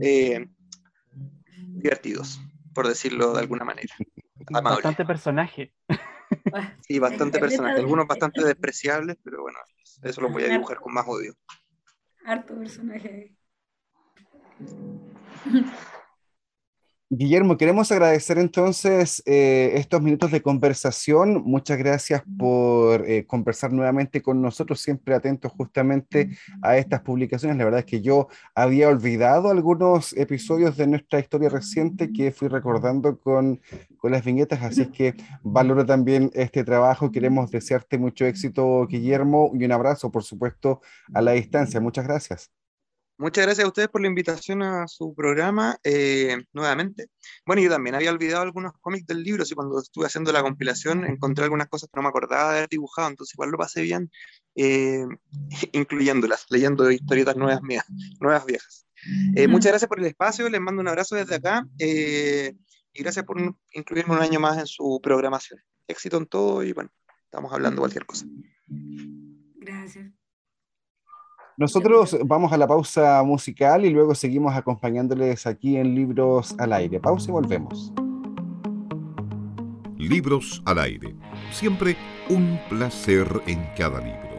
eh, 0.00 0.46
divertidos, 1.56 2.40
por 2.74 2.88
decirlo 2.88 3.32
de 3.32 3.40
alguna 3.40 3.64
manera. 3.64 3.94
Amable. 4.52 4.76
Bastante 4.76 5.04
personaje. 5.04 5.72
Sí, 6.86 6.98
bastante 6.98 7.38
personaje. 7.40 7.78
Algunos 7.78 8.06
bastante 8.06 8.44
despreciables, 8.44 9.16
pero 9.22 9.42
bueno, 9.42 9.58
eso 10.02 10.20
lo 10.20 10.28
voy 10.30 10.44
a 10.44 10.48
dibujar 10.48 10.78
con 10.78 10.92
más 10.92 11.06
odio. 11.06 11.34
Harto 12.24 12.56
personaje. 12.58 13.35
Guillermo, 17.08 17.56
queremos 17.56 17.92
agradecer 17.92 18.36
entonces 18.36 19.22
eh, 19.26 19.74
estos 19.74 20.02
minutos 20.02 20.32
de 20.32 20.42
conversación. 20.42 21.40
Muchas 21.44 21.78
gracias 21.78 22.24
por 22.36 23.08
eh, 23.08 23.24
conversar 23.24 23.72
nuevamente 23.72 24.22
con 24.22 24.42
nosotros, 24.42 24.80
siempre 24.80 25.14
atentos 25.14 25.52
justamente 25.52 26.36
a 26.62 26.76
estas 26.78 27.02
publicaciones. 27.02 27.58
La 27.58 27.64
verdad 27.64 27.80
es 27.80 27.86
que 27.86 28.02
yo 28.02 28.26
había 28.56 28.88
olvidado 28.88 29.50
algunos 29.50 30.16
episodios 30.16 30.76
de 30.76 30.88
nuestra 30.88 31.20
historia 31.20 31.48
reciente 31.48 32.12
que 32.12 32.32
fui 32.32 32.48
recordando 32.48 33.20
con, 33.20 33.60
con 33.98 34.10
las 34.10 34.24
viñetas, 34.24 34.60
así 34.62 34.86
que 34.86 35.14
valoro 35.44 35.86
también 35.86 36.32
este 36.34 36.64
trabajo. 36.64 37.12
Queremos 37.12 37.52
desearte 37.52 37.98
mucho 37.98 38.26
éxito, 38.26 38.84
Guillermo, 38.88 39.52
y 39.54 39.64
un 39.64 39.70
abrazo, 39.70 40.10
por 40.10 40.24
supuesto, 40.24 40.80
a 41.14 41.22
la 41.22 41.32
distancia. 41.32 41.80
Muchas 41.80 42.04
gracias. 42.04 42.50
Muchas 43.18 43.46
gracias 43.46 43.64
a 43.64 43.68
ustedes 43.68 43.88
por 43.88 44.02
la 44.02 44.08
invitación 44.08 44.62
a 44.62 44.86
su 44.88 45.14
programa 45.14 45.78
eh, 45.82 46.36
nuevamente. 46.52 47.08
Bueno, 47.46 47.62
yo 47.62 47.70
también 47.70 47.94
había 47.94 48.10
olvidado 48.10 48.42
algunos 48.42 48.74
cómics 48.78 49.06
del 49.06 49.22
libro, 49.22 49.42
así 49.42 49.54
cuando 49.54 49.80
estuve 49.80 50.04
haciendo 50.04 50.32
la 50.32 50.42
compilación 50.42 51.06
encontré 51.06 51.44
algunas 51.44 51.68
cosas 51.68 51.88
que 51.88 51.96
no 51.96 52.02
me 52.02 52.10
acordaba 52.10 52.52
de 52.52 52.58
haber 52.58 52.68
dibujado, 52.68 53.08
entonces 53.08 53.34
igual 53.34 53.50
lo 53.50 53.56
pasé 53.56 53.80
bien 53.80 54.10
eh, 54.54 55.06
incluyéndolas, 55.72 56.44
leyendo 56.50 56.90
historietas 56.90 57.36
nuevas 57.36 57.62
mías, 57.62 57.86
nuevas 58.20 58.44
viejas. 58.44 58.86
Eh, 59.34 59.48
muchas 59.48 59.72
gracias 59.72 59.88
por 59.88 59.98
el 59.98 60.06
espacio, 60.06 60.50
les 60.50 60.60
mando 60.60 60.82
un 60.82 60.88
abrazo 60.88 61.16
desde 61.16 61.36
acá 61.36 61.66
y 61.78 63.02
gracias 63.02 63.24
por 63.24 63.40
incluirme 63.72 64.14
un 64.14 64.20
año 64.20 64.40
más 64.40 64.58
en 64.58 64.66
su 64.66 65.00
programación. 65.02 65.58
Éxito 65.88 66.18
en 66.18 66.26
todo 66.26 66.62
y 66.62 66.74
bueno, 66.74 66.90
estamos 67.24 67.50
hablando 67.50 67.80
cualquier 67.80 68.04
cosa. 68.04 68.26
Gracias. 69.54 70.25
Nosotros 71.58 72.18
vamos 72.26 72.52
a 72.52 72.58
la 72.58 72.66
pausa 72.66 73.22
musical 73.22 73.86
y 73.86 73.90
luego 73.90 74.14
seguimos 74.14 74.54
acompañándoles 74.54 75.46
aquí 75.46 75.78
en 75.78 75.94
Libros 75.94 76.54
al 76.58 76.74
Aire. 76.74 77.00
Pausa 77.00 77.30
y 77.30 77.32
volvemos. 77.32 77.94
Libros 79.96 80.62
al 80.66 80.78
Aire. 80.80 81.14
Siempre 81.50 81.96
un 82.28 82.60
placer 82.68 83.26
en 83.46 83.66
cada 83.74 84.00
libro. 84.00 84.35